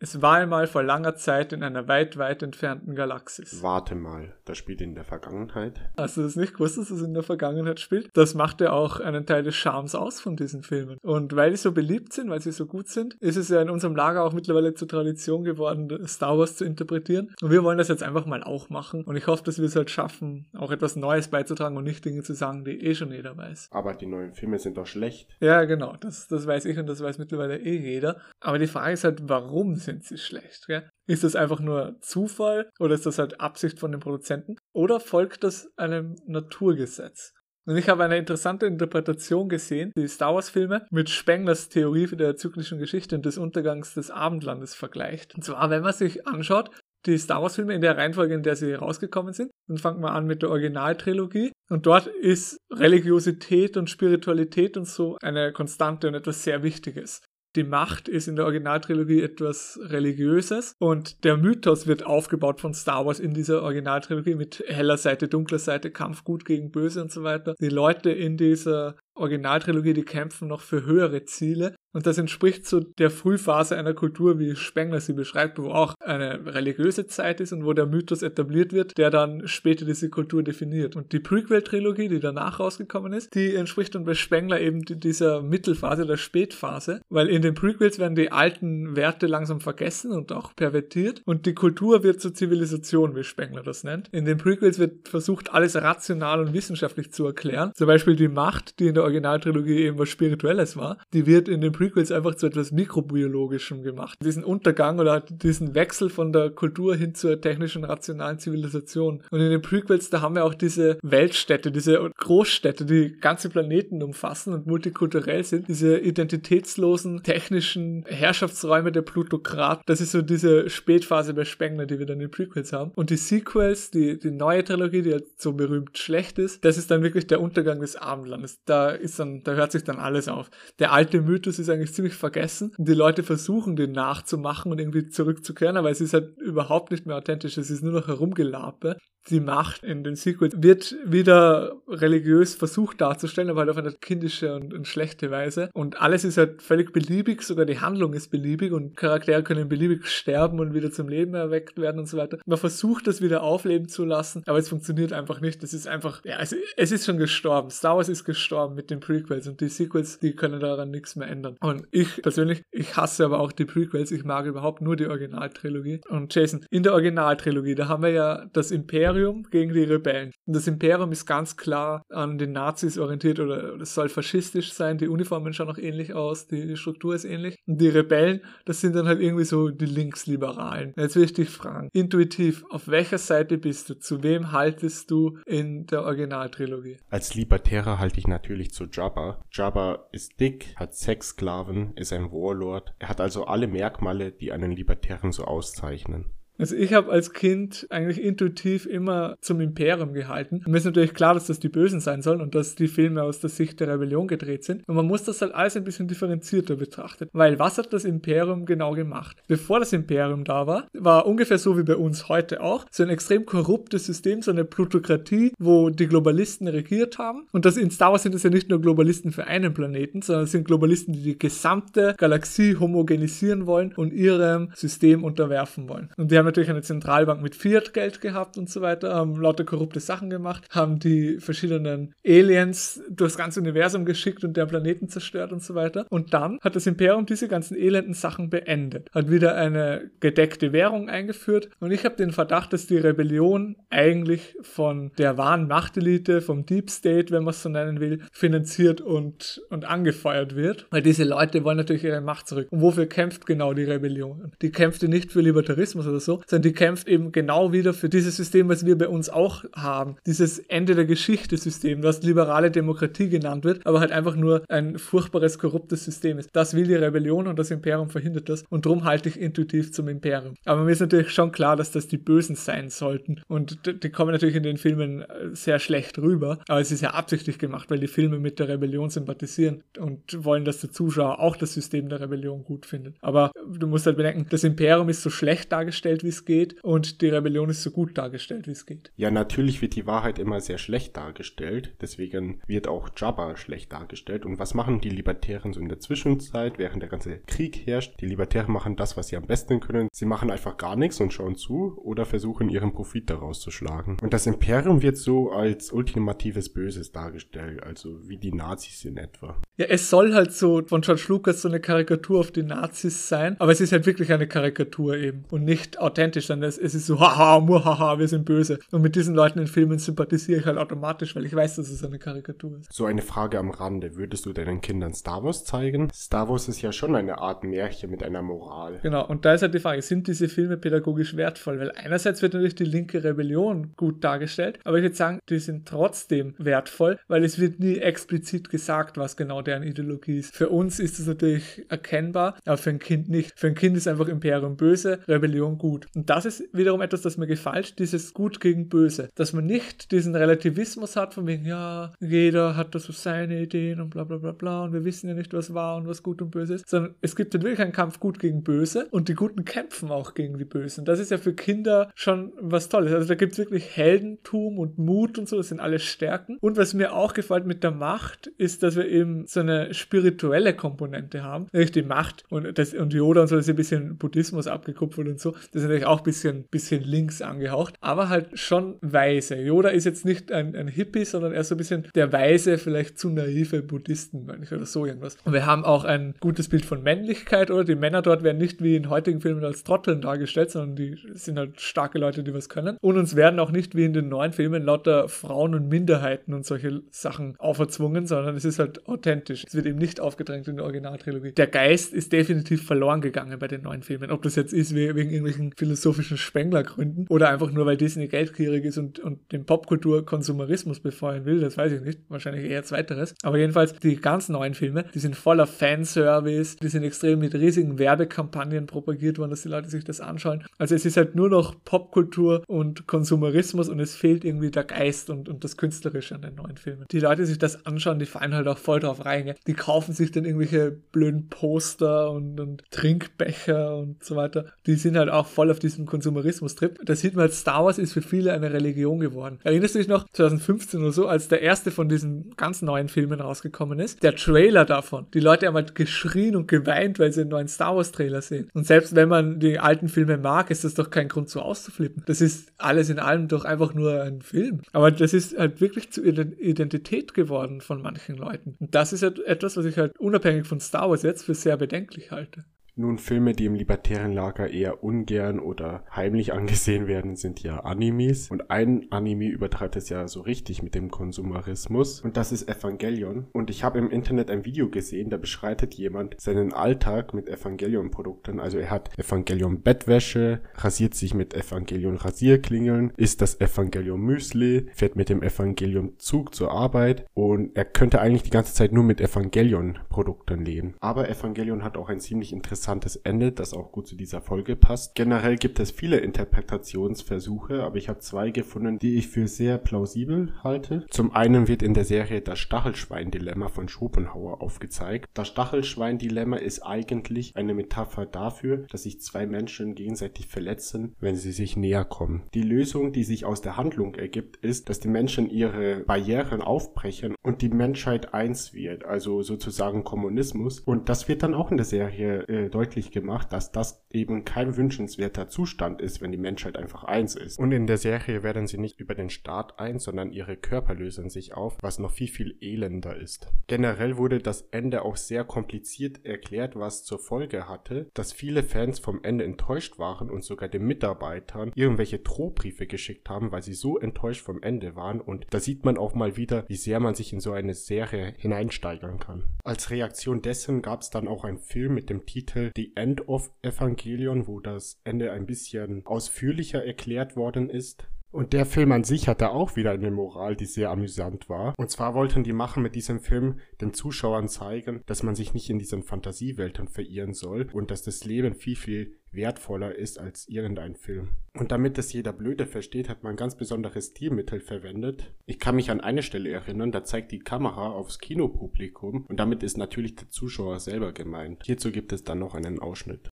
Es 0.00 0.22
war 0.22 0.34
einmal 0.34 0.68
vor 0.68 0.84
langer 0.84 1.16
Zeit 1.16 1.52
in 1.52 1.64
einer 1.64 1.88
weit, 1.88 2.16
weit 2.18 2.44
entfernten 2.44 2.94
Galaxis. 2.94 3.64
Warte 3.64 3.96
mal, 3.96 4.32
das 4.44 4.56
spielt 4.56 4.80
in 4.80 4.94
der 4.94 5.02
Vergangenheit? 5.02 5.80
Hast 5.96 6.16
du 6.16 6.22
das 6.22 6.36
nicht 6.36 6.52
gewusst, 6.52 6.78
dass 6.78 6.92
es 6.92 7.02
in 7.02 7.14
der 7.14 7.24
Vergangenheit 7.24 7.80
spielt? 7.80 8.08
Das 8.16 8.34
macht 8.34 8.60
ja 8.60 8.70
auch 8.70 9.00
einen 9.00 9.26
Teil 9.26 9.42
des 9.42 9.56
Charmes 9.56 9.96
aus 9.96 10.20
von 10.20 10.36
diesen 10.36 10.62
Filmen. 10.62 10.98
Und 11.02 11.34
weil 11.34 11.50
die 11.50 11.56
so 11.56 11.72
beliebt 11.72 12.12
sind, 12.12 12.30
weil 12.30 12.40
sie 12.40 12.52
so 12.52 12.66
gut 12.66 12.86
sind, 12.88 13.14
ist 13.14 13.34
es 13.34 13.48
ja 13.48 13.60
in 13.60 13.70
unserem 13.70 13.96
Lager 13.96 14.22
auch 14.22 14.32
mittlerweile 14.32 14.72
zur 14.74 14.86
Tradition 14.86 15.42
geworden, 15.42 16.06
Star 16.06 16.38
Wars 16.38 16.54
zu 16.54 16.64
interpretieren. 16.64 17.34
Und 17.42 17.50
wir 17.50 17.64
wollen 17.64 17.78
das 17.78 17.88
jetzt 17.88 18.04
einfach 18.04 18.24
mal 18.24 18.44
auch 18.44 18.70
machen. 18.70 19.02
Und 19.02 19.16
ich 19.16 19.26
hoffe, 19.26 19.42
dass 19.42 19.58
wir 19.58 19.66
es 19.66 19.74
halt 19.74 19.90
schaffen, 19.90 20.46
auch 20.56 20.70
etwas 20.70 20.94
Neues 20.94 21.26
beizutragen 21.26 21.76
und 21.76 21.82
nicht 21.82 22.04
Dinge 22.04 22.22
zu 22.22 22.34
sagen, 22.34 22.64
die 22.64 22.84
eh 22.86 22.94
schon 22.94 23.10
jeder 23.10 23.36
weiß. 23.36 23.70
Aber 23.72 23.94
die 23.94 24.06
neuen 24.06 24.32
Filme 24.32 24.60
sind 24.60 24.76
doch 24.76 24.86
schlecht. 24.86 25.36
Ja, 25.40 25.64
genau. 25.64 25.96
Das, 25.98 26.28
das 26.28 26.46
weiß 26.46 26.66
ich 26.66 26.78
und 26.78 26.86
das 26.86 27.02
weiß 27.02 27.18
mittlerweile 27.18 27.58
eh 27.58 27.76
jeder. 27.76 28.20
Aber 28.38 28.60
die 28.60 28.68
Frage 28.68 28.92
ist 28.92 29.02
halt, 29.02 29.28
warum 29.28 29.74
sind 29.88 30.04
sie 30.04 30.18
schlecht? 30.18 30.66
Gell? 30.66 30.88
Ist 31.06 31.24
das 31.24 31.34
einfach 31.34 31.60
nur 31.60 31.96
Zufall 32.02 32.70
oder 32.78 32.94
ist 32.94 33.06
das 33.06 33.18
halt 33.18 33.40
Absicht 33.40 33.80
von 33.80 33.90
den 33.90 34.00
Produzenten? 34.00 34.56
Oder 34.74 35.00
folgt 35.00 35.44
das 35.44 35.70
einem 35.76 36.16
Naturgesetz? 36.26 37.32
Und 37.64 37.76
ich 37.76 37.88
habe 37.88 38.04
eine 38.04 38.16
interessante 38.18 38.66
Interpretation 38.66 39.48
gesehen, 39.48 39.92
die 39.96 40.08
Star 40.08 40.34
Wars-Filme 40.34 40.86
mit 40.90 41.10
Spenglers 41.10 41.68
Theorie 41.68 42.06
der 42.06 42.36
zyklischen 42.36 42.78
Geschichte 42.78 43.16
und 43.16 43.24
des 43.24 43.38
Untergangs 43.38 43.94
des 43.94 44.10
Abendlandes 44.10 44.74
vergleicht. 44.74 45.34
Und 45.34 45.44
zwar, 45.44 45.68
wenn 45.70 45.82
man 45.82 45.92
sich 45.92 46.26
anschaut, 46.26 46.70
die 47.06 47.18
Star 47.18 47.42
Wars-Filme 47.42 47.74
in 47.74 47.80
der 47.80 47.96
Reihenfolge, 47.96 48.34
in 48.34 48.42
der 48.42 48.56
sie 48.56 48.74
rausgekommen 48.74 49.32
sind. 49.32 49.50
Dann 49.68 49.78
fangen 49.78 50.02
wir 50.02 50.12
an 50.12 50.26
mit 50.26 50.42
der 50.42 50.50
Originaltrilogie. 50.50 51.52
Und 51.70 51.86
dort 51.86 52.06
ist 52.06 52.58
Religiosität 52.72 53.76
und 53.76 53.90
Spiritualität 53.90 54.76
und 54.76 54.86
so 54.86 55.16
eine 55.22 55.52
Konstante 55.52 56.08
und 56.08 56.14
etwas 56.14 56.42
sehr 56.42 56.62
Wichtiges. 56.62 57.20
Die 57.58 57.64
Macht 57.64 58.06
ist 58.06 58.28
in 58.28 58.36
der 58.36 58.44
Originaltrilogie 58.44 59.20
etwas 59.20 59.80
Religiöses 59.82 60.76
und 60.78 61.24
der 61.24 61.36
Mythos 61.36 61.88
wird 61.88 62.06
aufgebaut 62.06 62.60
von 62.60 62.72
Star 62.72 63.04
Wars 63.04 63.18
in 63.18 63.34
dieser 63.34 63.64
Originaltrilogie 63.64 64.36
mit 64.36 64.62
heller 64.68 64.96
Seite, 64.96 65.26
dunkler 65.26 65.58
Seite, 65.58 65.90
Kampf 65.90 66.22
gut 66.22 66.44
gegen 66.44 66.70
böse 66.70 67.02
und 67.02 67.10
so 67.10 67.24
weiter. 67.24 67.56
Die 67.60 67.68
Leute 67.68 68.12
in 68.12 68.36
dieser 68.36 68.94
Originaltrilogie, 69.18 69.94
die 69.94 70.04
kämpfen 70.04 70.48
noch 70.48 70.60
für 70.60 70.84
höhere 70.84 71.24
Ziele 71.24 71.74
und 71.92 72.06
das 72.06 72.18
entspricht 72.18 72.66
so 72.66 72.80
der 72.80 73.10
Frühphase 73.10 73.76
einer 73.76 73.94
Kultur, 73.94 74.38
wie 74.38 74.54
Spengler 74.56 75.00
sie 75.00 75.14
beschreibt, 75.14 75.58
wo 75.58 75.70
auch 75.70 75.94
eine 76.00 76.46
religiöse 76.46 77.06
Zeit 77.06 77.40
ist 77.40 77.52
und 77.52 77.64
wo 77.64 77.72
der 77.72 77.86
Mythos 77.86 78.22
etabliert 78.22 78.72
wird, 78.72 78.98
der 78.98 79.10
dann 79.10 79.48
später 79.48 79.86
diese 79.86 80.10
Kultur 80.10 80.42
definiert. 80.42 80.96
Und 80.96 81.12
die 81.12 81.18
Prequel-Trilogie, 81.18 82.08
die 82.08 82.20
danach 82.20 82.60
rausgekommen 82.60 83.12
ist, 83.14 83.34
die 83.34 83.54
entspricht 83.54 83.94
dann 83.94 84.04
bei 84.04 84.14
Spengler 84.14 84.60
eben 84.60 84.82
dieser 84.82 85.42
Mittelphase, 85.42 86.06
der 86.06 86.18
Spätphase, 86.18 87.00
weil 87.08 87.28
in 87.28 87.42
den 87.42 87.54
Prequels 87.54 87.98
werden 87.98 88.14
die 88.14 88.32
alten 88.32 88.94
Werte 88.94 89.26
langsam 89.26 89.60
vergessen 89.60 90.12
und 90.12 90.30
auch 90.30 90.54
pervertiert 90.54 91.22
und 91.24 91.46
die 91.46 91.54
Kultur 91.54 92.02
wird 92.02 92.20
zur 92.20 92.34
Zivilisation, 92.34 93.16
wie 93.16 93.24
Spengler 93.24 93.62
das 93.62 93.82
nennt. 93.82 94.08
In 94.12 94.24
den 94.24 94.36
Prequels 94.36 94.78
wird 94.78 95.08
versucht, 95.08 95.52
alles 95.52 95.74
rational 95.74 96.40
und 96.40 96.52
wissenschaftlich 96.52 97.12
zu 97.12 97.24
erklären. 97.24 97.72
Zum 97.74 97.86
Beispiel 97.86 98.14
die 98.14 98.28
Macht, 98.28 98.78
die 98.78 98.88
in 98.88 98.94
der 98.94 99.04
Originaltrilogie 99.08 99.78
eben 99.84 99.98
was 99.98 100.08
Spirituelles 100.08 100.76
war, 100.76 100.98
die 101.12 101.26
wird 101.26 101.48
in 101.48 101.60
den 101.60 101.72
Prequels 101.72 102.12
einfach 102.12 102.34
zu 102.34 102.46
etwas 102.46 102.72
Mikrobiologischem 102.72 103.82
gemacht. 103.82 104.18
Diesen 104.22 104.44
Untergang 104.44 104.98
oder 104.98 105.20
diesen 105.20 105.74
Wechsel 105.74 106.10
von 106.10 106.32
der 106.32 106.50
Kultur 106.50 106.94
hin 106.94 107.14
zur 107.14 107.40
technischen, 107.40 107.84
rationalen 107.84 108.38
Zivilisation. 108.38 109.22
Und 109.30 109.40
in 109.40 109.50
den 109.50 109.62
Prequels, 109.62 110.10
da 110.10 110.20
haben 110.20 110.34
wir 110.34 110.44
auch 110.44 110.54
diese 110.54 110.98
Weltstädte, 111.02 111.72
diese 111.72 112.10
Großstädte, 112.16 112.84
die 112.84 113.16
ganze 113.20 113.48
Planeten 113.48 114.02
umfassen 114.02 114.52
und 114.52 114.66
multikulturell 114.66 115.44
sind. 115.44 115.68
Diese 115.68 115.98
identitätslosen 115.98 117.22
technischen 117.22 118.04
Herrschaftsräume 118.06 118.92
der 118.92 119.02
Plutokrat. 119.02 119.82
Das 119.86 120.00
ist 120.00 120.12
so 120.12 120.22
diese 120.22 120.68
Spätphase 120.68 121.34
bei 121.34 121.44
Spengler, 121.44 121.86
die 121.86 121.98
wir 121.98 122.06
dann 122.06 122.20
in 122.20 122.28
den 122.28 122.30
Prequels 122.30 122.72
haben. 122.72 122.92
Und 122.94 123.10
die 123.10 123.16
Sequels, 123.16 123.90
die, 123.90 124.18
die 124.18 124.30
neue 124.30 124.64
Trilogie, 124.64 125.02
die 125.02 125.10
jetzt 125.10 125.40
so 125.40 125.52
berühmt 125.52 125.96
schlecht 125.96 126.38
ist, 126.38 126.64
das 126.64 126.78
ist 126.78 126.90
dann 126.90 127.02
wirklich 127.02 127.26
der 127.26 127.40
Untergang 127.40 127.80
des 127.80 127.96
Abendlandes. 127.96 128.60
Da 128.64 128.97
ist 129.00 129.18
dann, 129.18 129.42
da 129.42 129.52
hört 129.52 129.72
sich 129.72 129.84
dann 129.84 129.98
alles 129.98 130.28
auf. 130.28 130.50
Der 130.78 130.92
alte 130.92 131.20
Mythos 131.22 131.58
ist 131.58 131.70
eigentlich 131.70 131.94
ziemlich 131.94 132.14
vergessen. 132.14 132.72
Die 132.78 132.94
Leute 132.94 133.22
versuchen, 133.22 133.76
den 133.76 133.92
nachzumachen 133.92 134.72
und 134.72 134.78
irgendwie 134.78 135.08
zurückzukehren, 135.08 135.76
aber 135.76 135.90
es 135.90 136.00
ist 136.00 136.14
halt 136.14 136.38
überhaupt 136.38 136.90
nicht 136.90 137.06
mehr 137.06 137.16
authentisch. 137.16 137.58
Es 137.58 137.70
ist 137.70 137.82
nur 137.82 137.92
noch 137.92 138.08
Herumgelape 138.08 138.96
die 139.30 139.40
Macht 139.40 139.84
in 139.84 140.04
den 140.04 140.16
Sequels 140.16 140.54
wird 140.56 140.96
wieder 141.04 141.76
religiös 141.86 142.54
versucht 142.54 143.00
darzustellen, 143.00 143.50
aber 143.50 143.60
halt 143.60 143.70
auf 143.70 143.76
eine 143.76 143.92
kindische 143.92 144.54
und, 144.54 144.72
und, 144.72 144.86
schlechte 144.86 145.30
Weise. 145.30 145.70
Und 145.74 146.00
alles 146.00 146.24
ist 146.24 146.38
halt 146.38 146.62
völlig 146.62 146.92
beliebig, 146.92 147.42
sogar 147.42 147.66
die 147.66 147.80
Handlung 147.80 148.14
ist 148.14 148.30
beliebig 148.30 148.72
und 148.72 148.96
Charaktere 148.96 149.42
können 149.42 149.68
beliebig 149.68 150.06
sterben 150.06 150.60
und 150.60 150.74
wieder 150.74 150.90
zum 150.90 151.08
Leben 151.08 151.34
erweckt 151.34 151.78
werden 151.78 151.98
und 151.98 152.08
so 152.08 152.16
weiter. 152.16 152.38
Man 152.46 152.58
versucht 152.58 153.06
das 153.06 153.20
wieder 153.20 153.42
aufleben 153.42 153.88
zu 153.88 154.04
lassen, 154.04 154.42
aber 154.46 154.58
es 154.58 154.68
funktioniert 154.68 155.12
einfach 155.12 155.40
nicht. 155.40 155.62
Das 155.62 155.74
ist 155.74 155.86
einfach, 155.86 156.24
ja, 156.24 156.38
es, 156.40 156.54
es 156.76 156.92
ist 156.92 157.04
schon 157.04 157.18
gestorben. 157.18 157.70
Star 157.70 157.96
Wars 157.96 158.08
ist 158.08 158.24
gestorben 158.24 158.74
mit 158.74 158.87
den 158.90 159.00
Prequels 159.00 159.46
und 159.46 159.60
die 159.60 159.68
Sequels, 159.68 160.18
die 160.18 160.34
können 160.34 160.60
daran 160.60 160.90
nichts 160.90 161.16
mehr 161.16 161.28
ändern. 161.28 161.56
Und 161.60 161.86
ich 161.90 162.22
persönlich, 162.22 162.62
ich 162.70 162.96
hasse 162.96 163.24
aber 163.24 163.40
auch 163.40 163.52
die 163.52 163.64
Prequels. 163.64 164.10
Ich 164.10 164.24
mag 164.24 164.46
überhaupt 164.46 164.80
nur 164.80 164.96
die 164.96 165.06
Originaltrilogie. 165.06 166.00
Und 166.08 166.34
Jason, 166.34 166.64
in 166.70 166.82
der 166.82 166.92
Originaltrilogie, 166.92 167.74
da 167.74 167.88
haben 167.88 168.02
wir 168.02 168.10
ja 168.10 168.46
das 168.52 168.70
Imperium 168.70 169.44
gegen 169.50 169.72
die 169.72 169.84
Rebellen. 169.84 170.32
Und 170.46 170.56
das 170.56 170.66
Imperium 170.66 171.12
ist 171.12 171.26
ganz 171.26 171.56
klar 171.56 172.02
an 172.10 172.38
den 172.38 172.52
Nazis 172.52 172.98
orientiert 172.98 173.40
oder 173.40 173.80
es 173.80 173.94
soll 173.94 174.08
faschistisch 174.08 174.72
sein. 174.72 174.98
Die 174.98 175.08
Uniformen 175.08 175.52
schauen 175.52 175.70
auch 175.70 175.78
ähnlich 175.78 176.14
aus, 176.14 176.46
die, 176.46 176.66
die 176.66 176.76
Struktur 176.76 177.14
ist 177.14 177.24
ähnlich. 177.24 177.56
Und 177.66 177.80
die 177.80 177.88
Rebellen, 177.88 178.40
das 178.64 178.80
sind 178.80 178.94
dann 178.94 179.06
halt 179.06 179.20
irgendwie 179.20 179.44
so 179.44 179.68
die 179.68 179.86
Linksliberalen. 179.86 180.94
Jetzt 180.96 181.16
will 181.16 181.24
ich 181.24 181.32
dich 181.32 181.50
fragen, 181.50 181.88
intuitiv, 181.92 182.64
auf 182.70 182.88
welcher 182.88 183.18
Seite 183.18 183.58
bist 183.58 183.90
du? 183.90 183.98
Zu 183.98 184.22
wem 184.22 184.52
haltest 184.52 185.10
du 185.10 185.38
in 185.46 185.86
der 185.86 186.04
Originaltrilogie? 186.04 186.98
Als 187.10 187.34
Libertärer 187.34 187.98
halte 187.98 188.18
ich 188.18 188.26
natürlich 188.26 188.67
zu 188.68 188.86
Jabba. 188.86 189.44
Jabba 189.50 190.06
ist 190.12 190.38
dick, 190.40 190.74
hat 190.76 190.94
Sexsklaven, 190.94 191.94
ist 191.96 192.12
ein 192.12 192.30
Warlord. 192.32 192.94
Er 192.98 193.08
hat 193.08 193.20
also 193.20 193.44
alle 193.44 193.66
Merkmale, 193.66 194.32
die 194.32 194.52
einen 194.52 194.72
Libertären 194.72 195.32
so 195.32 195.44
auszeichnen. 195.44 196.34
Also 196.58 196.74
ich 196.74 196.92
habe 196.92 197.10
als 197.10 197.32
Kind 197.32 197.86
eigentlich 197.88 198.20
intuitiv 198.22 198.86
immer 198.86 199.36
zum 199.40 199.60
Imperium 199.60 200.12
gehalten. 200.12 200.62
Mir 200.66 200.76
ist 200.76 200.84
natürlich 200.84 201.14
klar, 201.14 201.34
dass 201.34 201.46
das 201.46 201.60
die 201.60 201.68
Bösen 201.68 202.00
sein 202.00 202.20
sollen 202.22 202.40
und 202.40 202.54
dass 202.54 202.74
die 202.74 202.88
Filme 202.88 203.22
aus 203.22 203.38
der 203.38 203.50
Sicht 203.50 203.78
der 203.78 203.88
Rebellion 203.88 204.26
gedreht 204.26 204.64
sind. 204.64 204.86
Und 204.88 204.96
man 204.96 205.06
muss 205.06 205.22
das 205.22 205.40
halt 205.40 205.54
alles 205.54 205.76
ein 205.76 205.84
bisschen 205.84 206.08
differenzierter 206.08 206.76
betrachten. 206.76 207.28
Weil 207.32 207.58
was 207.58 207.78
hat 207.78 207.92
das 207.92 208.04
Imperium 208.04 208.66
genau 208.66 208.92
gemacht? 208.92 209.36
Bevor 209.46 209.78
das 209.78 209.92
Imperium 209.92 210.44
da 210.44 210.66
war, 210.66 210.88
war 210.92 211.26
ungefähr 211.26 211.58
so 211.58 211.78
wie 211.78 211.84
bei 211.84 211.96
uns 211.96 212.28
heute 212.28 212.60
auch, 212.60 212.86
so 212.90 213.04
ein 213.04 213.08
extrem 213.08 213.46
korruptes 213.46 214.06
System, 214.06 214.42
so 214.42 214.50
eine 214.50 214.64
Plutokratie, 214.64 215.52
wo 215.58 215.90
die 215.90 216.08
Globalisten 216.08 216.66
regiert 216.66 217.18
haben. 217.18 217.46
Und 217.52 217.64
das 217.66 217.76
in 217.76 217.90
Star 217.90 218.10
Wars 218.10 218.24
sind 218.24 218.34
es 218.34 218.42
ja 218.42 218.50
nicht 218.50 218.68
nur 218.68 218.80
Globalisten 218.80 219.30
für 219.30 219.46
einen 219.46 219.74
Planeten, 219.74 220.22
sondern 220.22 220.44
es 220.44 220.52
sind 220.52 220.66
Globalisten, 220.66 221.14
die 221.14 221.22
die 221.22 221.38
gesamte 221.38 222.14
Galaxie 222.18 222.76
homogenisieren 222.76 223.66
wollen 223.66 223.92
und 223.94 224.12
ihrem 224.12 224.70
System 224.74 225.22
unterwerfen 225.22 225.88
wollen. 225.88 226.10
Und 226.16 226.32
die 226.32 226.38
haben 226.38 226.47
natürlich 226.48 226.70
eine 226.70 226.82
Zentralbank 226.82 227.42
mit 227.42 227.54
Fiat-Geld 227.54 228.20
gehabt 228.20 228.58
und 228.58 228.68
so 228.68 228.80
weiter, 228.80 229.14
haben 229.14 229.40
lauter 229.40 229.64
korrupte 229.64 230.00
Sachen 230.00 230.30
gemacht, 230.30 230.66
haben 230.70 230.98
die 230.98 231.38
verschiedenen 231.38 232.14
Aliens 232.26 233.00
durchs 233.10 233.36
ganze 233.36 233.60
Universum 233.60 234.04
geschickt 234.04 234.44
und 234.44 234.56
der 234.56 234.66
Planeten 234.66 235.08
zerstört 235.08 235.52
und 235.52 235.62
so 235.62 235.74
weiter. 235.74 236.06
Und 236.10 236.34
dann 236.34 236.58
hat 236.60 236.76
das 236.76 236.86
Imperium 236.86 237.26
diese 237.26 237.48
ganzen 237.48 237.76
elenden 237.76 238.14
Sachen 238.14 238.50
beendet, 238.50 239.08
hat 239.12 239.30
wieder 239.30 239.54
eine 239.54 240.10
gedeckte 240.20 240.72
Währung 240.72 241.08
eingeführt 241.08 241.68
und 241.80 241.90
ich 241.90 242.04
habe 242.04 242.16
den 242.16 242.32
Verdacht, 242.32 242.72
dass 242.72 242.86
die 242.86 242.98
Rebellion 242.98 243.76
eigentlich 243.90 244.56
von 244.62 245.12
der 245.18 245.38
wahren 245.38 245.68
Machtelite, 245.68 246.40
vom 246.40 246.66
Deep 246.66 246.90
State, 246.90 247.32
wenn 247.32 247.44
man 247.44 247.52
es 247.52 247.62
so 247.62 247.68
nennen 247.68 248.00
will, 248.00 248.20
finanziert 248.32 249.00
und, 249.00 249.62
und 249.70 249.84
angefeuert 249.84 250.56
wird, 250.56 250.86
weil 250.90 251.02
diese 251.02 251.24
Leute 251.24 251.64
wollen 251.64 251.76
natürlich 251.76 252.04
ihre 252.04 252.20
Macht 252.20 252.48
zurück. 252.48 252.68
Und 252.70 252.80
wofür 252.80 253.06
kämpft 253.06 253.46
genau 253.46 253.74
die 253.74 253.84
Rebellion? 253.84 254.52
Die 254.62 254.70
kämpfte 254.70 255.08
nicht 255.08 255.32
für 255.32 255.40
Libertarismus 255.40 256.06
oder 256.06 256.20
so, 256.20 256.37
sondern 256.46 256.62
die 256.62 256.72
kämpft 256.72 257.08
eben 257.08 257.32
genau 257.32 257.72
wieder 257.72 257.94
für 257.94 258.08
dieses 258.08 258.36
System, 258.36 258.68
was 258.68 258.86
wir 258.86 258.96
bei 258.96 259.08
uns 259.08 259.28
auch 259.28 259.64
haben. 259.74 260.16
Dieses 260.26 260.58
Ende 260.58 260.94
der 260.94 261.04
Geschichte-System, 261.04 262.02
was 262.02 262.22
liberale 262.22 262.70
Demokratie 262.70 263.28
genannt 263.28 263.64
wird, 263.64 263.86
aber 263.86 264.00
halt 264.00 264.12
einfach 264.12 264.36
nur 264.36 264.62
ein 264.68 264.98
furchtbares, 264.98 265.58
korruptes 265.58 266.04
System 266.04 266.38
ist. 266.38 266.50
Das 266.52 266.74
will 266.74 266.86
die 266.86 266.94
Rebellion 266.94 267.46
und 267.46 267.58
das 267.58 267.70
Imperium 267.70 268.10
verhindert 268.10 268.48
das 268.48 268.64
und 268.68 268.86
darum 268.86 269.04
halte 269.04 269.28
ich 269.28 269.40
intuitiv 269.40 269.92
zum 269.92 270.08
Imperium. 270.08 270.54
Aber 270.64 270.84
mir 270.84 270.92
ist 270.92 271.00
natürlich 271.00 271.30
schon 271.30 271.52
klar, 271.52 271.76
dass 271.76 271.90
das 271.90 272.06
die 272.06 272.18
Bösen 272.18 272.56
sein 272.56 272.90
sollten 272.90 273.40
und 273.48 274.02
die 274.02 274.10
kommen 274.10 274.32
natürlich 274.32 274.56
in 274.56 274.62
den 274.62 274.76
Filmen 274.76 275.22
äh, 275.22 275.26
sehr 275.52 275.78
schlecht 275.78 276.18
rüber, 276.18 276.58
aber 276.68 276.80
es 276.80 276.92
ist 276.92 277.02
ja 277.02 277.10
absichtlich 277.10 277.58
gemacht, 277.58 277.90
weil 277.90 277.98
die 277.98 278.06
Filme 278.06 278.38
mit 278.38 278.58
der 278.58 278.68
Rebellion 278.68 279.10
sympathisieren 279.10 279.82
und 279.98 280.44
wollen, 280.44 280.64
dass 280.64 280.80
der 280.80 280.90
Zuschauer 280.90 281.40
auch 281.40 281.56
das 281.56 281.74
System 281.74 282.08
der 282.08 282.20
Rebellion 282.20 282.64
gut 282.64 282.86
findet. 282.86 283.16
Aber 283.20 283.52
du 283.66 283.86
musst 283.86 284.06
halt 284.06 284.16
bedenken, 284.16 284.46
das 284.50 284.64
Imperium 284.64 285.08
ist 285.08 285.22
so 285.22 285.30
schlecht 285.30 285.72
dargestellt, 285.72 286.24
wie 286.24 286.27
wie 286.28 286.30
es 286.30 286.44
geht 286.44 286.84
und 286.84 287.22
die 287.22 287.28
Rebellion 287.28 287.70
ist 287.70 287.82
so 287.82 287.90
gut 287.90 288.18
dargestellt, 288.18 288.66
wie 288.66 288.72
es 288.72 288.84
geht. 288.84 289.10
Ja, 289.16 289.30
natürlich 289.30 289.80
wird 289.80 289.96
die 289.96 290.06
Wahrheit 290.06 290.38
immer 290.38 290.60
sehr 290.60 290.76
schlecht 290.76 291.16
dargestellt, 291.16 291.94
deswegen 292.02 292.60
wird 292.66 292.86
auch 292.86 293.08
Jabba 293.16 293.56
schlecht 293.56 293.92
dargestellt. 293.94 294.44
Und 294.44 294.58
was 294.58 294.74
machen 294.74 295.00
die 295.00 295.08
Libertären 295.08 295.72
so 295.72 295.80
in 295.80 295.88
der 295.88 296.00
Zwischenzeit, 296.00 296.78
während 296.78 297.02
der 297.02 297.08
ganze 297.08 297.38
Krieg 297.46 297.86
herrscht? 297.86 298.20
Die 298.20 298.26
Libertären 298.26 298.72
machen 298.72 298.96
das, 298.96 299.16
was 299.16 299.28
sie 299.28 299.36
am 299.36 299.46
besten 299.46 299.80
können. 299.80 300.08
Sie 300.12 300.26
machen 300.26 300.50
einfach 300.50 300.76
gar 300.76 300.96
nichts 300.96 301.18
und 301.20 301.32
schauen 301.32 301.56
zu 301.56 301.98
oder 302.04 302.26
versuchen 302.26 302.68
ihren 302.68 302.92
Profit 302.92 303.30
daraus 303.30 303.60
zu 303.60 303.70
schlagen. 303.70 304.18
Und 304.20 304.34
das 304.34 304.46
Imperium 304.46 305.00
wird 305.00 305.16
so 305.16 305.50
als 305.50 305.92
ultimatives 305.92 306.68
Böses 306.68 307.10
dargestellt, 307.10 307.82
also 307.82 308.28
wie 308.28 308.36
die 308.36 308.52
Nazis 308.52 309.06
in 309.06 309.16
etwa. 309.16 309.56
Ja, 309.78 309.86
es 309.86 310.10
soll 310.10 310.34
halt 310.34 310.52
so 310.52 310.82
von 310.86 311.00
George 311.00 311.24
Lucas 311.28 311.62
so 311.62 311.68
eine 311.68 311.80
Karikatur 311.80 312.40
auf 312.40 312.50
die 312.50 312.64
Nazis 312.64 313.28
sein, 313.28 313.56
aber 313.58 313.72
es 313.72 313.80
ist 313.80 313.92
halt 313.92 314.04
wirklich 314.04 314.30
eine 314.30 314.46
Karikatur 314.46 315.16
eben 315.16 315.44
und 315.50 315.64
nicht 315.64 315.98
authentisch, 315.98 316.17
sondern 316.18 316.68
es, 316.68 316.78
es 316.78 316.94
ist 316.94 317.06
so, 317.06 317.20
haha, 317.20 317.60
muhaha, 317.60 318.18
wir 318.18 318.28
sind 318.28 318.44
böse. 318.44 318.78
Und 318.90 319.02
mit 319.02 319.14
diesen 319.14 319.34
Leuten 319.34 319.58
in 319.58 319.66
Filmen 319.66 319.98
sympathisiere 319.98 320.60
ich 320.60 320.66
halt 320.66 320.78
automatisch, 320.78 321.34
weil 321.36 321.44
ich 321.46 321.54
weiß, 321.54 321.76
dass 321.76 321.88
es 321.88 322.04
eine 322.04 322.18
Karikatur 322.18 322.78
ist. 322.78 322.92
So 322.92 323.06
eine 323.06 323.22
Frage 323.22 323.58
am 323.58 323.70
Rande, 323.70 324.16
würdest 324.16 324.46
du 324.46 324.52
deinen 324.52 324.80
Kindern 324.80 325.14
Star 325.14 325.42
Wars 325.44 325.64
zeigen? 325.64 326.10
Star 326.12 326.48
Wars 326.48 326.68
ist 326.68 326.82
ja 326.82 326.92
schon 326.92 327.14
eine 327.14 327.38
Art 327.38 327.64
Märchen 327.64 328.10
mit 328.10 328.22
einer 328.22 328.42
Moral. 328.42 328.98
Genau, 329.02 329.26
und 329.26 329.44
da 329.44 329.54
ist 329.54 329.62
halt 329.62 329.74
die 329.74 329.78
Frage, 329.78 330.02
sind 330.02 330.26
diese 330.26 330.48
Filme 330.48 330.76
pädagogisch 330.76 331.36
wertvoll? 331.36 331.78
Weil 331.78 331.92
einerseits 331.92 332.42
wird 332.42 332.54
natürlich 332.54 332.74
die 332.74 332.84
linke 332.84 333.22
Rebellion 333.22 333.92
gut 333.96 334.24
dargestellt, 334.24 334.78
aber 334.84 334.98
ich 334.98 335.02
würde 335.02 335.16
sagen, 335.16 335.38
die 335.48 335.58
sind 335.58 335.86
trotzdem 335.86 336.54
wertvoll, 336.58 337.18
weil 337.28 337.44
es 337.44 337.58
wird 337.58 337.78
nie 337.80 337.98
explizit 337.98 338.70
gesagt, 338.70 339.16
was 339.16 339.36
genau 339.36 339.62
deren 339.62 339.82
Ideologie 339.82 340.38
ist. 340.38 340.54
Für 340.54 340.68
uns 340.68 340.98
ist 340.98 341.18
es 341.18 341.26
natürlich 341.26 341.84
erkennbar, 341.88 342.56
aber 342.64 342.76
für 342.76 342.90
ein 342.90 342.98
Kind 342.98 343.28
nicht. 343.28 343.58
Für 343.58 343.68
ein 343.68 343.74
Kind 343.74 343.96
ist 343.96 344.08
einfach 344.08 344.28
Imperium 344.28 344.76
böse, 344.76 345.20
Rebellion 345.28 345.78
gut. 345.78 346.06
Und 346.14 346.30
das 346.30 346.44
ist 346.44 346.64
wiederum 346.72 347.00
etwas, 347.00 347.22
das 347.22 347.36
mir 347.36 347.46
gefällt, 347.46 347.98
dieses 347.98 348.34
Gut 348.34 348.60
gegen 348.60 348.88
Böse. 348.88 349.28
Dass 349.34 349.52
man 349.52 349.66
nicht 349.66 350.10
diesen 350.12 350.34
Relativismus 350.34 351.16
hat, 351.16 351.34
von 351.34 351.46
wegen, 351.46 351.64
ja, 351.66 352.12
jeder 352.20 352.76
hat 352.76 352.94
da 352.94 352.98
so 352.98 353.12
seine 353.12 353.60
Ideen 353.60 354.00
und 354.00 354.10
bla 354.10 354.24
bla 354.24 354.38
bla 354.38 354.52
bla 354.52 354.84
und 354.84 354.92
wir 354.92 355.04
wissen 355.04 355.28
ja 355.28 355.34
nicht, 355.34 355.52
was 355.52 355.74
wahr 355.74 355.96
und 355.96 356.08
was 356.08 356.22
gut 356.22 356.42
und 356.42 356.50
böse 356.50 356.74
ist, 356.74 356.88
sondern 356.88 357.14
es 357.20 357.36
gibt 357.36 357.54
dann 357.54 357.62
wirklich 357.62 357.80
einen 357.80 357.92
Kampf 357.92 358.20
gut 358.20 358.38
gegen 358.38 358.62
Böse 358.62 359.06
und 359.10 359.28
die 359.28 359.34
Guten 359.34 359.64
kämpfen 359.64 360.10
auch 360.10 360.34
gegen 360.34 360.58
die 360.58 360.64
Bösen. 360.64 361.04
Das 361.04 361.18
ist 361.18 361.30
ja 361.30 361.38
für 361.38 361.54
Kinder 361.54 362.10
schon 362.14 362.52
was 362.60 362.88
Tolles. 362.88 363.12
Also 363.12 363.28
da 363.28 363.34
gibt 363.34 363.52
es 363.52 363.58
wirklich 363.58 363.96
Heldentum 363.96 364.78
und 364.78 364.98
Mut 364.98 365.38
und 365.38 365.48
so, 365.48 365.56
das 365.56 365.68
sind 365.68 365.80
alle 365.80 365.98
Stärken. 365.98 366.58
Und 366.60 366.76
was 366.76 366.94
mir 366.94 367.14
auch 367.14 367.34
gefällt 367.34 367.66
mit 367.66 367.82
der 367.82 367.90
Macht, 367.90 368.46
ist, 368.58 368.82
dass 368.82 368.96
wir 368.96 369.08
eben 369.08 369.46
so 369.46 369.60
eine 369.60 369.94
spirituelle 369.94 370.74
Komponente 370.74 371.42
haben, 371.42 371.66
nämlich 371.72 371.92
die 371.92 372.02
Macht 372.02 372.44
und, 372.48 372.78
das, 372.78 372.94
und 372.94 373.12
Yoda 373.12 373.42
und 373.42 373.48
so, 373.48 373.56
das 373.56 373.66
ist 373.66 373.70
ein 373.70 373.76
bisschen 373.76 374.16
Buddhismus 374.16 374.66
abgekupfert 374.66 375.26
und 375.26 375.40
so. 375.40 375.54
Das 375.72 375.87
natürlich 375.88 376.06
auch 376.06 376.18
ein 376.18 376.24
bisschen, 376.24 376.64
bisschen 376.64 377.02
links 377.02 377.42
angehaucht, 377.42 377.94
aber 378.00 378.28
halt 378.28 378.58
schon 378.58 378.96
weise. 379.00 379.56
Yoda 379.56 379.88
ist 379.88 380.04
jetzt 380.04 380.24
nicht 380.24 380.52
ein, 380.52 380.74
ein 380.74 380.88
Hippie, 380.88 381.24
sondern 381.24 381.52
eher 381.52 381.64
so 381.64 381.74
ein 381.74 381.78
bisschen 381.78 382.06
der 382.14 382.32
weise, 382.32 382.78
vielleicht 382.78 383.18
zu 383.18 383.30
naive 383.30 383.82
Buddhistenmönch 383.82 384.72
oder 384.72 384.86
so 384.86 385.06
irgendwas. 385.06 385.36
Und 385.44 385.52
wir 385.52 385.66
haben 385.66 385.84
auch 385.84 386.04
ein 386.04 386.34
gutes 386.40 386.68
Bild 386.68 386.84
von 386.84 387.02
Männlichkeit, 387.02 387.70
oder? 387.70 387.84
Die 387.84 387.94
Männer 387.94 388.22
dort 388.22 388.42
werden 388.42 388.58
nicht 388.58 388.82
wie 388.82 388.96
in 388.96 389.08
heutigen 389.08 389.40
Filmen 389.40 389.64
als 389.64 389.84
Trotteln 389.84 390.20
dargestellt, 390.20 390.70
sondern 390.70 390.96
die 390.96 391.16
sind 391.34 391.58
halt 391.58 391.80
starke 391.80 392.18
Leute, 392.18 392.42
die 392.42 392.54
was 392.54 392.68
können. 392.68 392.96
Und 393.00 393.16
uns 393.16 393.36
werden 393.36 393.58
auch 393.60 393.70
nicht 393.70 393.94
wie 393.94 394.04
in 394.04 394.12
den 394.12 394.28
neuen 394.28 394.52
Filmen 394.52 394.82
lauter 394.82 395.28
Frauen 395.28 395.74
und 395.74 395.88
Minderheiten 395.88 396.54
und 396.54 396.66
solche 396.66 397.02
Sachen 397.10 397.56
auferzwungen, 397.58 398.26
sondern 398.26 398.56
es 398.56 398.64
ist 398.64 398.78
halt 398.78 399.06
authentisch. 399.08 399.64
Es 399.66 399.74
wird 399.74 399.86
eben 399.86 399.98
nicht 399.98 400.20
aufgedrängt 400.20 400.68
in 400.68 400.76
der 400.76 400.84
Originaltrilogie. 400.84 401.52
Der 401.52 401.66
Geist 401.66 402.12
ist 402.12 402.32
definitiv 402.32 402.84
verloren 402.84 403.20
gegangen 403.20 403.58
bei 403.58 403.68
den 403.68 403.82
neuen 403.82 404.02
Filmen. 404.02 404.30
Ob 404.30 404.42
das 404.42 404.56
jetzt 404.56 404.72
ist 404.72 404.94
wegen 404.94 405.30
irgendwelchen 405.30 405.74
philosophischen 405.78 406.36
Spenglergründen 406.36 407.26
oder 407.28 407.50
einfach 407.50 407.70
nur, 407.70 407.86
weil 407.86 407.96
Disney 407.96 408.26
geldgierig 408.26 408.84
ist 408.84 408.98
und, 408.98 409.20
und 409.20 409.52
den 409.52 409.64
Popkultur-Konsumerismus 409.64 410.98
befeuern 410.98 411.44
will, 411.44 411.60
das 411.60 411.76
weiß 411.76 411.92
ich 411.92 412.00
nicht. 412.00 412.18
Wahrscheinlich 412.28 412.68
eher 412.68 412.82
zweiteres. 412.82 413.34
Aber 413.44 413.58
jedenfalls, 413.58 413.92
die 413.92 414.16
ganz 414.16 414.48
neuen 414.48 414.74
Filme, 414.74 415.04
die 415.14 415.20
sind 415.20 415.36
voller 415.36 415.68
Fanservice, 415.68 416.76
die 416.82 416.88
sind 416.88 417.04
extrem 417.04 417.38
mit 417.38 417.54
riesigen 417.54 417.98
Werbekampagnen 418.00 418.86
propagiert 418.86 419.38
worden, 419.38 419.50
dass 419.50 419.62
die 419.62 419.68
Leute 419.68 419.88
sich 419.88 420.02
das 420.02 420.20
anschauen. 420.20 420.64
Also 420.78 420.96
es 420.96 421.04
ist 421.06 421.16
halt 421.16 421.36
nur 421.36 421.48
noch 421.48 421.76
Popkultur 421.84 422.64
und 422.66 423.06
Konsumerismus 423.06 423.88
und 423.88 424.00
es 424.00 424.16
fehlt 424.16 424.44
irgendwie 424.44 424.72
der 424.72 424.84
Geist 424.84 425.30
und, 425.30 425.48
und 425.48 425.62
das 425.62 425.76
Künstlerische 425.76 426.34
an 426.34 426.42
den 426.42 426.56
neuen 426.56 426.76
Filmen. 426.76 427.06
Die 427.12 427.20
Leute, 427.20 427.42
die 427.42 427.48
sich 427.48 427.58
das 427.58 427.86
anschauen, 427.86 428.18
die 428.18 428.26
fallen 428.26 428.52
halt 428.52 428.66
auch 428.66 428.78
voll 428.78 428.98
drauf 428.98 429.24
rein. 429.24 429.44
Gell? 429.44 429.56
Die 429.68 429.74
kaufen 429.74 430.12
sich 430.12 430.32
dann 430.32 430.44
irgendwelche 430.44 430.90
blöden 430.90 431.48
Poster 431.48 432.32
und, 432.32 432.58
und 432.58 432.82
Trinkbecher 432.90 433.96
und 433.96 434.24
so 434.24 434.34
weiter. 434.34 434.72
Die 434.84 434.96
sind 434.96 435.16
halt 435.16 435.30
auch 435.30 435.46
voll 435.46 435.67
auf 435.70 435.78
diesem 435.78 436.06
Konsumerismus-Trip. 436.06 437.00
Da 437.04 437.16
sieht 437.16 437.36
man 437.36 437.50
Star 437.50 437.84
Wars 437.84 437.98
ist 437.98 438.12
für 438.12 438.22
viele 438.22 438.52
eine 438.52 438.72
Religion 438.72 439.20
geworden. 439.20 439.58
Erinnerst 439.64 439.94
du 439.94 439.98
dich 439.98 440.08
noch, 440.08 440.28
2015 440.32 441.00
oder 441.00 441.12
so, 441.12 441.26
als 441.26 441.48
der 441.48 441.62
erste 441.62 441.90
von 441.90 442.08
diesen 442.08 442.54
ganz 442.56 442.82
neuen 442.82 443.08
Filmen 443.08 443.40
rausgekommen 443.40 443.98
ist? 443.98 444.22
Der 444.22 444.36
Trailer 444.36 444.84
davon. 444.84 445.26
Die 445.34 445.40
Leute 445.40 445.66
haben 445.66 445.74
halt 445.74 445.94
geschrien 445.94 446.56
und 446.56 446.68
geweint, 446.68 447.18
weil 447.18 447.32
sie 447.32 447.42
einen 447.42 447.50
neuen 447.50 447.68
Star 447.68 447.96
Wars-Trailer 447.96 448.42
sehen. 448.42 448.68
Und 448.74 448.86
selbst 448.86 449.14
wenn 449.14 449.28
man 449.28 449.60
die 449.60 449.78
alten 449.78 450.08
Filme 450.08 450.38
mag, 450.38 450.70
ist 450.70 450.84
das 450.84 450.94
doch 450.94 451.10
kein 451.10 451.28
Grund 451.28 451.48
so 451.48 451.60
auszuflippen. 451.60 452.22
Das 452.26 452.40
ist 452.40 452.72
alles 452.78 453.10
in 453.10 453.18
allem 453.18 453.48
doch 453.48 453.64
einfach 453.64 453.94
nur 453.94 454.22
ein 454.22 454.42
Film. 454.42 454.82
Aber 454.92 455.10
das 455.10 455.32
ist 455.32 455.58
halt 455.58 455.80
wirklich 455.80 456.10
zur 456.10 456.24
Identität 456.24 457.34
geworden 457.34 457.80
von 457.80 458.02
manchen 458.02 458.36
Leuten. 458.36 458.76
Und 458.78 458.94
das 458.94 459.12
ist 459.12 459.22
halt 459.22 459.44
etwas, 459.46 459.76
was 459.76 459.84
ich 459.84 459.98
halt 459.98 460.18
unabhängig 460.18 460.66
von 460.66 460.80
Star 460.80 461.10
Wars 461.10 461.22
jetzt 461.22 461.44
für 461.44 461.54
sehr 461.54 461.76
bedenklich 461.76 462.30
halte. 462.30 462.64
Nun, 463.00 463.18
Filme, 463.18 463.52
die 463.52 463.66
im 463.66 463.76
libertären 463.76 464.32
Lager 464.32 464.70
eher 464.70 465.04
ungern 465.04 465.60
oder 465.60 466.02
heimlich 466.10 466.52
angesehen 466.52 467.06
werden, 467.06 467.36
sind 467.36 467.62
ja 467.62 467.78
Animes. 467.84 468.50
Und 468.50 468.72
ein 468.72 469.06
Anime 469.12 469.46
übertreibt 469.46 469.94
es 469.94 470.08
ja 470.08 470.26
so 470.26 470.40
richtig 470.40 470.82
mit 470.82 470.96
dem 470.96 471.08
Konsumerismus. 471.08 472.20
Und 472.22 472.36
das 472.36 472.50
ist 472.50 472.68
Evangelion. 472.68 473.46
Und 473.52 473.70
ich 473.70 473.84
habe 473.84 474.00
im 474.00 474.10
Internet 474.10 474.50
ein 474.50 474.64
Video 474.64 474.90
gesehen, 474.90 475.30
da 475.30 475.36
beschreitet 475.36 475.94
jemand 475.94 476.40
seinen 476.40 476.72
Alltag 476.72 477.34
mit 477.34 477.48
Evangelion-Produkten. 477.48 478.58
Also 478.58 478.78
er 478.78 478.90
hat 478.90 479.16
Evangelion 479.16 479.82
Bettwäsche, 479.82 480.60
rasiert 480.74 481.14
sich 481.14 481.34
mit 481.34 481.54
Evangelion 481.54 482.16
Rasierklingeln, 482.16 483.12
isst 483.16 483.42
das 483.42 483.60
Evangelion 483.60 484.20
Müsli, 484.20 484.88
fährt 484.92 485.14
mit 485.14 485.28
dem 485.28 485.44
Evangelion 485.44 486.18
Zug 486.18 486.52
zur 486.52 486.72
Arbeit. 486.72 487.26
Und 487.34 487.76
er 487.76 487.84
könnte 487.84 488.20
eigentlich 488.20 488.42
die 488.42 488.50
ganze 488.50 488.74
Zeit 488.74 488.90
nur 488.90 489.04
mit 489.04 489.20
Evangelion-Produkten 489.20 490.64
leben. 490.64 490.94
Aber 490.98 491.28
Evangelion 491.28 491.84
hat 491.84 491.96
auch 491.96 492.08
ein 492.08 492.18
ziemlich 492.18 492.52
interessantes 492.52 492.87
interessantes 492.88 493.16
Ende, 493.16 493.52
das 493.52 493.74
auch 493.74 493.92
gut 493.92 494.06
zu 494.06 494.16
dieser 494.16 494.40
Folge 494.40 494.74
passt. 494.74 495.14
Generell 495.14 495.56
gibt 495.56 495.78
es 495.78 495.90
viele 495.90 496.18
Interpretationsversuche, 496.18 497.82
aber 497.82 497.96
ich 497.96 498.08
habe 498.08 498.20
zwei 498.20 498.50
gefunden, 498.50 498.98
die 498.98 499.16
ich 499.16 499.28
für 499.28 499.46
sehr 499.46 499.76
plausibel 499.76 500.54
halte. 500.64 501.04
Zum 501.10 501.34
einen 501.34 501.68
wird 501.68 501.82
in 501.82 501.92
der 501.92 502.06
Serie 502.06 502.40
das 502.40 502.58
Stachelschwein-Dilemma 502.58 503.68
von 503.68 503.88
Schopenhauer 503.88 504.62
aufgezeigt. 504.62 505.28
Das 505.34 505.48
Stachelschwein-Dilemma 505.48 506.56
ist 506.56 506.80
eigentlich 506.80 507.54
eine 507.56 507.74
Metapher 507.74 508.24
dafür, 508.24 508.86
dass 508.90 509.02
sich 509.02 509.20
zwei 509.20 509.46
Menschen 509.46 509.94
gegenseitig 509.94 510.46
verletzen, 510.46 511.14
wenn 511.20 511.36
sie 511.36 511.52
sich 511.52 511.76
näher 511.76 512.06
kommen. 512.06 512.44
Die 512.54 512.62
Lösung, 512.62 513.12
die 513.12 513.24
sich 513.24 513.44
aus 513.44 513.60
der 513.60 513.76
Handlung 513.76 514.14
ergibt, 514.14 514.56
ist, 514.56 514.88
dass 514.88 514.98
die 514.98 515.08
Menschen 515.08 515.50
ihre 515.50 516.00
Barrieren 516.00 516.62
aufbrechen 516.62 517.34
und 517.42 517.60
die 517.60 517.68
Menschheit 517.68 518.32
eins 518.32 518.72
wird, 518.72 519.04
also 519.04 519.42
sozusagen 519.42 520.04
Kommunismus. 520.04 520.80
Und 520.80 521.10
das 521.10 521.28
wird 521.28 521.42
dann 521.42 521.54
auch 521.54 521.70
in 521.70 521.76
der 521.76 521.84
Serie 521.84 522.48
äh, 522.48 522.70
deutlich 522.78 523.10
gemacht, 523.10 523.52
dass 523.52 523.72
das 523.72 524.06
eben 524.08 524.44
kein 524.44 524.76
wünschenswerter 524.76 525.48
Zustand 525.48 526.00
ist, 526.00 526.20
wenn 526.20 526.30
die 526.30 526.38
Menschheit 526.38 526.76
einfach 526.76 527.02
eins 527.02 527.34
ist. 527.34 527.58
Und 527.58 527.72
in 527.72 527.88
der 527.88 527.98
Serie 527.98 528.44
werden 528.44 528.68
sie 528.68 528.78
nicht 528.78 529.00
über 529.00 529.16
den 529.16 529.30
Staat 529.30 529.80
eins, 529.80 530.04
sondern 530.04 530.30
ihre 530.30 530.56
Körper 530.56 530.94
lösen 530.94 531.28
sich 531.28 531.54
auf, 531.54 531.76
was 531.80 531.98
noch 531.98 532.12
viel, 532.12 532.28
viel 532.28 532.56
elender 532.60 533.16
ist. 533.16 533.48
Generell 533.66 534.16
wurde 534.16 534.38
das 534.38 534.60
Ende 534.70 535.02
auch 535.02 535.16
sehr 535.16 535.42
kompliziert 535.42 536.24
erklärt, 536.24 536.76
was 536.76 537.02
zur 537.02 537.18
Folge 537.18 537.68
hatte, 537.68 538.12
dass 538.14 538.32
viele 538.32 538.62
Fans 538.62 539.00
vom 539.00 539.24
Ende 539.24 539.42
enttäuscht 539.42 539.98
waren 539.98 540.30
und 540.30 540.44
sogar 540.44 540.68
den 540.68 540.86
Mitarbeitern 540.86 541.72
irgendwelche 541.74 542.20
Drohbriefe 542.20 542.86
geschickt 542.86 543.28
haben, 543.28 543.50
weil 543.50 543.62
sie 543.62 543.74
so 543.74 543.98
enttäuscht 543.98 544.44
vom 544.44 544.62
Ende 544.62 544.94
waren. 544.94 545.20
Und 545.20 545.46
da 545.50 545.58
sieht 545.58 545.84
man 545.84 545.98
auch 545.98 546.14
mal 546.14 546.36
wieder, 546.36 546.64
wie 546.68 546.76
sehr 546.76 547.00
man 547.00 547.16
sich 547.16 547.32
in 547.32 547.40
so 547.40 547.50
eine 547.50 547.74
Serie 547.74 548.34
hineinsteigern 548.38 549.18
kann. 549.18 549.42
Als 549.64 549.90
Reaktion 549.90 550.42
dessen 550.42 550.80
gab 550.80 551.00
es 551.00 551.10
dann 551.10 551.26
auch 551.26 551.42
einen 551.42 551.58
Film 551.58 551.94
mit 551.94 552.08
dem 552.08 552.24
Titel 552.24 552.57
The 552.76 552.92
End 552.94 553.28
of 553.28 553.50
Evangelion, 553.62 554.46
wo 554.46 554.60
das 554.60 555.00
Ende 555.04 555.32
ein 555.32 555.46
bisschen 555.46 556.04
ausführlicher 556.06 556.84
erklärt 556.84 557.36
worden 557.36 557.70
ist. 557.70 558.08
Und 558.30 558.52
der 558.52 558.66
Film 558.66 558.92
an 558.92 559.04
sich 559.04 559.26
hatte 559.26 559.50
auch 559.50 559.76
wieder 559.76 559.92
eine 559.92 560.10
Moral, 560.10 560.54
die 560.54 560.66
sehr 560.66 560.90
amüsant 560.90 561.48
war. 561.48 561.74
Und 561.78 561.90
zwar 561.90 562.14
wollten 562.14 562.44
die 562.44 562.52
Macher 562.52 562.80
mit 562.80 562.94
diesem 562.94 563.20
Film 563.20 563.60
den 563.80 563.94
Zuschauern 563.94 564.48
zeigen, 564.48 565.02
dass 565.06 565.22
man 565.22 565.34
sich 565.34 565.54
nicht 565.54 565.70
in 565.70 565.78
diesen 565.78 566.02
Fantasiewelten 566.02 566.88
verirren 566.88 567.32
soll 567.32 567.68
und 567.72 567.90
dass 567.90 568.02
das 568.02 568.24
Leben 568.24 568.54
viel, 568.54 568.76
viel 568.76 569.17
wertvoller 569.32 569.94
ist 569.94 570.18
als 570.18 570.48
irgendein 570.48 570.96
Film. 570.96 571.30
Und 571.54 571.72
damit 571.72 571.98
es 571.98 572.12
jeder 572.12 572.32
Blöde 572.32 572.66
versteht, 572.66 573.08
hat 573.08 573.22
man 573.22 573.36
ganz 573.36 573.56
besonderes 573.56 574.08
Stilmittel 574.08 574.60
verwendet. 574.60 575.34
Ich 575.46 575.58
kann 575.58 575.76
mich 575.76 575.90
an 575.90 576.00
eine 576.00 576.22
Stelle 576.22 576.50
erinnern, 576.50 576.92
da 576.92 577.04
zeigt 577.04 577.32
die 577.32 577.40
Kamera 577.40 577.90
aufs 577.90 578.18
Kinopublikum 578.18 579.26
und 579.26 579.38
damit 579.38 579.62
ist 579.62 579.76
natürlich 579.76 580.16
der 580.16 580.30
Zuschauer 580.30 580.80
selber 580.80 581.12
gemeint. 581.12 581.62
Hierzu 581.64 581.90
gibt 581.92 582.12
es 582.12 582.24
dann 582.24 582.38
noch 582.38 582.54
einen 582.54 582.78
Ausschnitt. 582.78 583.28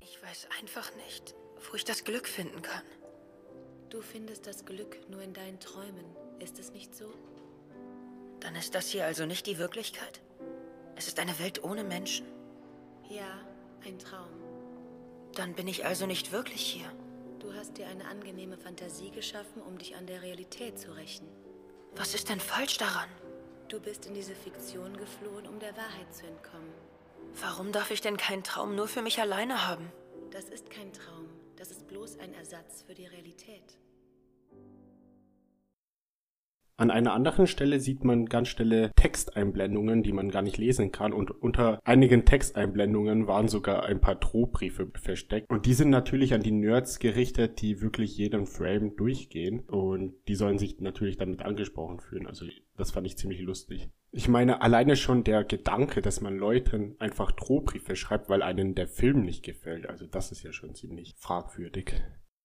Ich 0.00 0.22
weiß 0.22 0.48
einfach 0.60 0.90
nicht, 1.06 1.34
wo 1.70 1.76
ich 1.76 1.84
das 1.84 2.04
Glück 2.04 2.26
finden 2.26 2.62
kann. 2.62 2.82
Du 3.90 4.00
findest 4.02 4.46
das 4.46 4.64
Glück 4.64 4.98
nur 5.10 5.22
in 5.22 5.32
deinen 5.32 5.58
Träumen. 5.58 6.04
Ist 6.38 6.58
es 6.58 6.72
nicht 6.72 6.94
so? 6.94 7.12
Dann 8.40 8.54
ist 8.56 8.74
das 8.74 8.88
hier 8.88 9.04
also 9.04 9.26
nicht 9.26 9.46
die 9.46 9.58
Wirklichkeit? 9.58 10.22
Es 10.96 11.08
ist 11.08 11.18
eine 11.18 11.38
Welt 11.38 11.62
ohne 11.62 11.84
Menschen. 11.84 12.26
Ja, 13.08 13.40
ein 13.84 13.98
Traum. 13.98 14.49
Dann 15.40 15.54
bin 15.54 15.68
ich 15.68 15.86
also 15.86 16.04
nicht 16.04 16.32
wirklich 16.32 16.60
hier. 16.60 16.84
Du 17.38 17.54
hast 17.54 17.78
dir 17.78 17.86
eine 17.86 18.04
angenehme 18.08 18.58
Fantasie 18.58 19.10
geschaffen, 19.10 19.62
um 19.62 19.78
dich 19.78 19.96
an 19.96 20.06
der 20.06 20.20
Realität 20.20 20.78
zu 20.78 20.94
rächen. 20.94 21.26
Was 21.96 22.14
ist 22.14 22.28
denn 22.28 22.40
falsch 22.40 22.76
daran? 22.76 23.08
Du 23.68 23.80
bist 23.80 24.04
in 24.04 24.12
diese 24.12 24.34
Fiktion 24.34 24.94
geflohen, 24.98 25.46
um 25.46 25.58
der 25.58 25.74
Wahrheit 25.78 26.14
zu 26.14 26.26
entkommen. 26.26 26.74
Warum 27.40 27.72
darf 27.72 27.90
ich 27.90 28.02
denn 28.02 28.18
keinen 28.18 28.44
Traum 28.44 28.74
nur 28.74 28.86
für 28.86 29.00
mich 29.00 29.18
alleine 29.18 29.66
haben? 29.66 29.90
Das 30.30 30.44
ist 30.50 30.68
kein 30.68 30.92
Traum. 30.92 31.30
Das 31.56 31.70
ist 31.70 31.88
bloß 31.88 32.18
ein 32.18 32.34
Ersatz 32.34 32.82
für 32.86 32.92
die 32.92 33.06
Realität. 33.06 33.78
An 36.80 36.90
einer 36.90 37.12
anderen 37.12 37.46
Stelle 37.46 37.78
sieht 37.78 38.04
man 38.04 38.24
ganz 38.24 38.48
schnelle 38.48 38.90
Texteinblendungen, 38.96 40.02
die 40.02 40.14
man 40.14 40.30
gar 40.30 40.40
nicht 40.40 40.56
lesen 40.56 40.90
kann. 40.92 41.12
Und 41.12 41.30
unter 41.30 41.78
einigen 41.84 42.24
Texteinblendungen 42.24 43.26
waren 43.26 43.48
sogar 43.48 43.84
ein 43.84 44.00
paar 44.00 44.14
Drohbriefe 44.14 44.90
versteckt. 44.94 45.50
Und 45.50 45.66
die 45.66 45.74
sind 45.74 45.90
natürlich 45.90 46.32
an 46.32 46.42
die 46.42 46.52
Nerds 46.52 46.98
gerichtet, 46.98 47.60
die 47.60 47.82
wirklich 47.82 48.16
jeden 48.16 48.46
Frame 48.46 48.96
durchgehen. 48.96 49.60
Und 49.60 50.14
die 50.26 50.34
sollen 50.34 50.56
sich 50.56 50.80
natürlich 50.80 51.18
damit 51.18 51.42
angesprochen 51.42 52.00
fühlen. 52.00 52.26
Also 52.26 52.46
das 52.78 52.92
fand 52.92 53.06
ich 53.06 53.18
ziemlich 53.18 53.42
lustig. 53.42 53.90
Ich 54.10 54.28
meine, 54.28 54.62
alleine 54.62 54.96
schon 54.96 55.22
der 55.22 55.44
Gedanke, 55.44 56.00
dass 56.00 56.22
man 56.22 56.38
Leuten 56.38 56.96
einfach 56.98 57.30
Drohbriefe 57.32 57.94
schreibt, 57.94 58.30
weil 58.30 58.42
einem 58.42 58.74
der 58.74 58.88
Film 58.88 59.20
nicht 59.20 59.44
gefällt. 59.44 59.86
Also 59.86 60.06
das 60.06 60.32
ist 60.32 60.44
ja 60.44 60.54
schon 60.54 60.74
ziemlich 60.74 61.14
fragwürdig. 61.18 61.92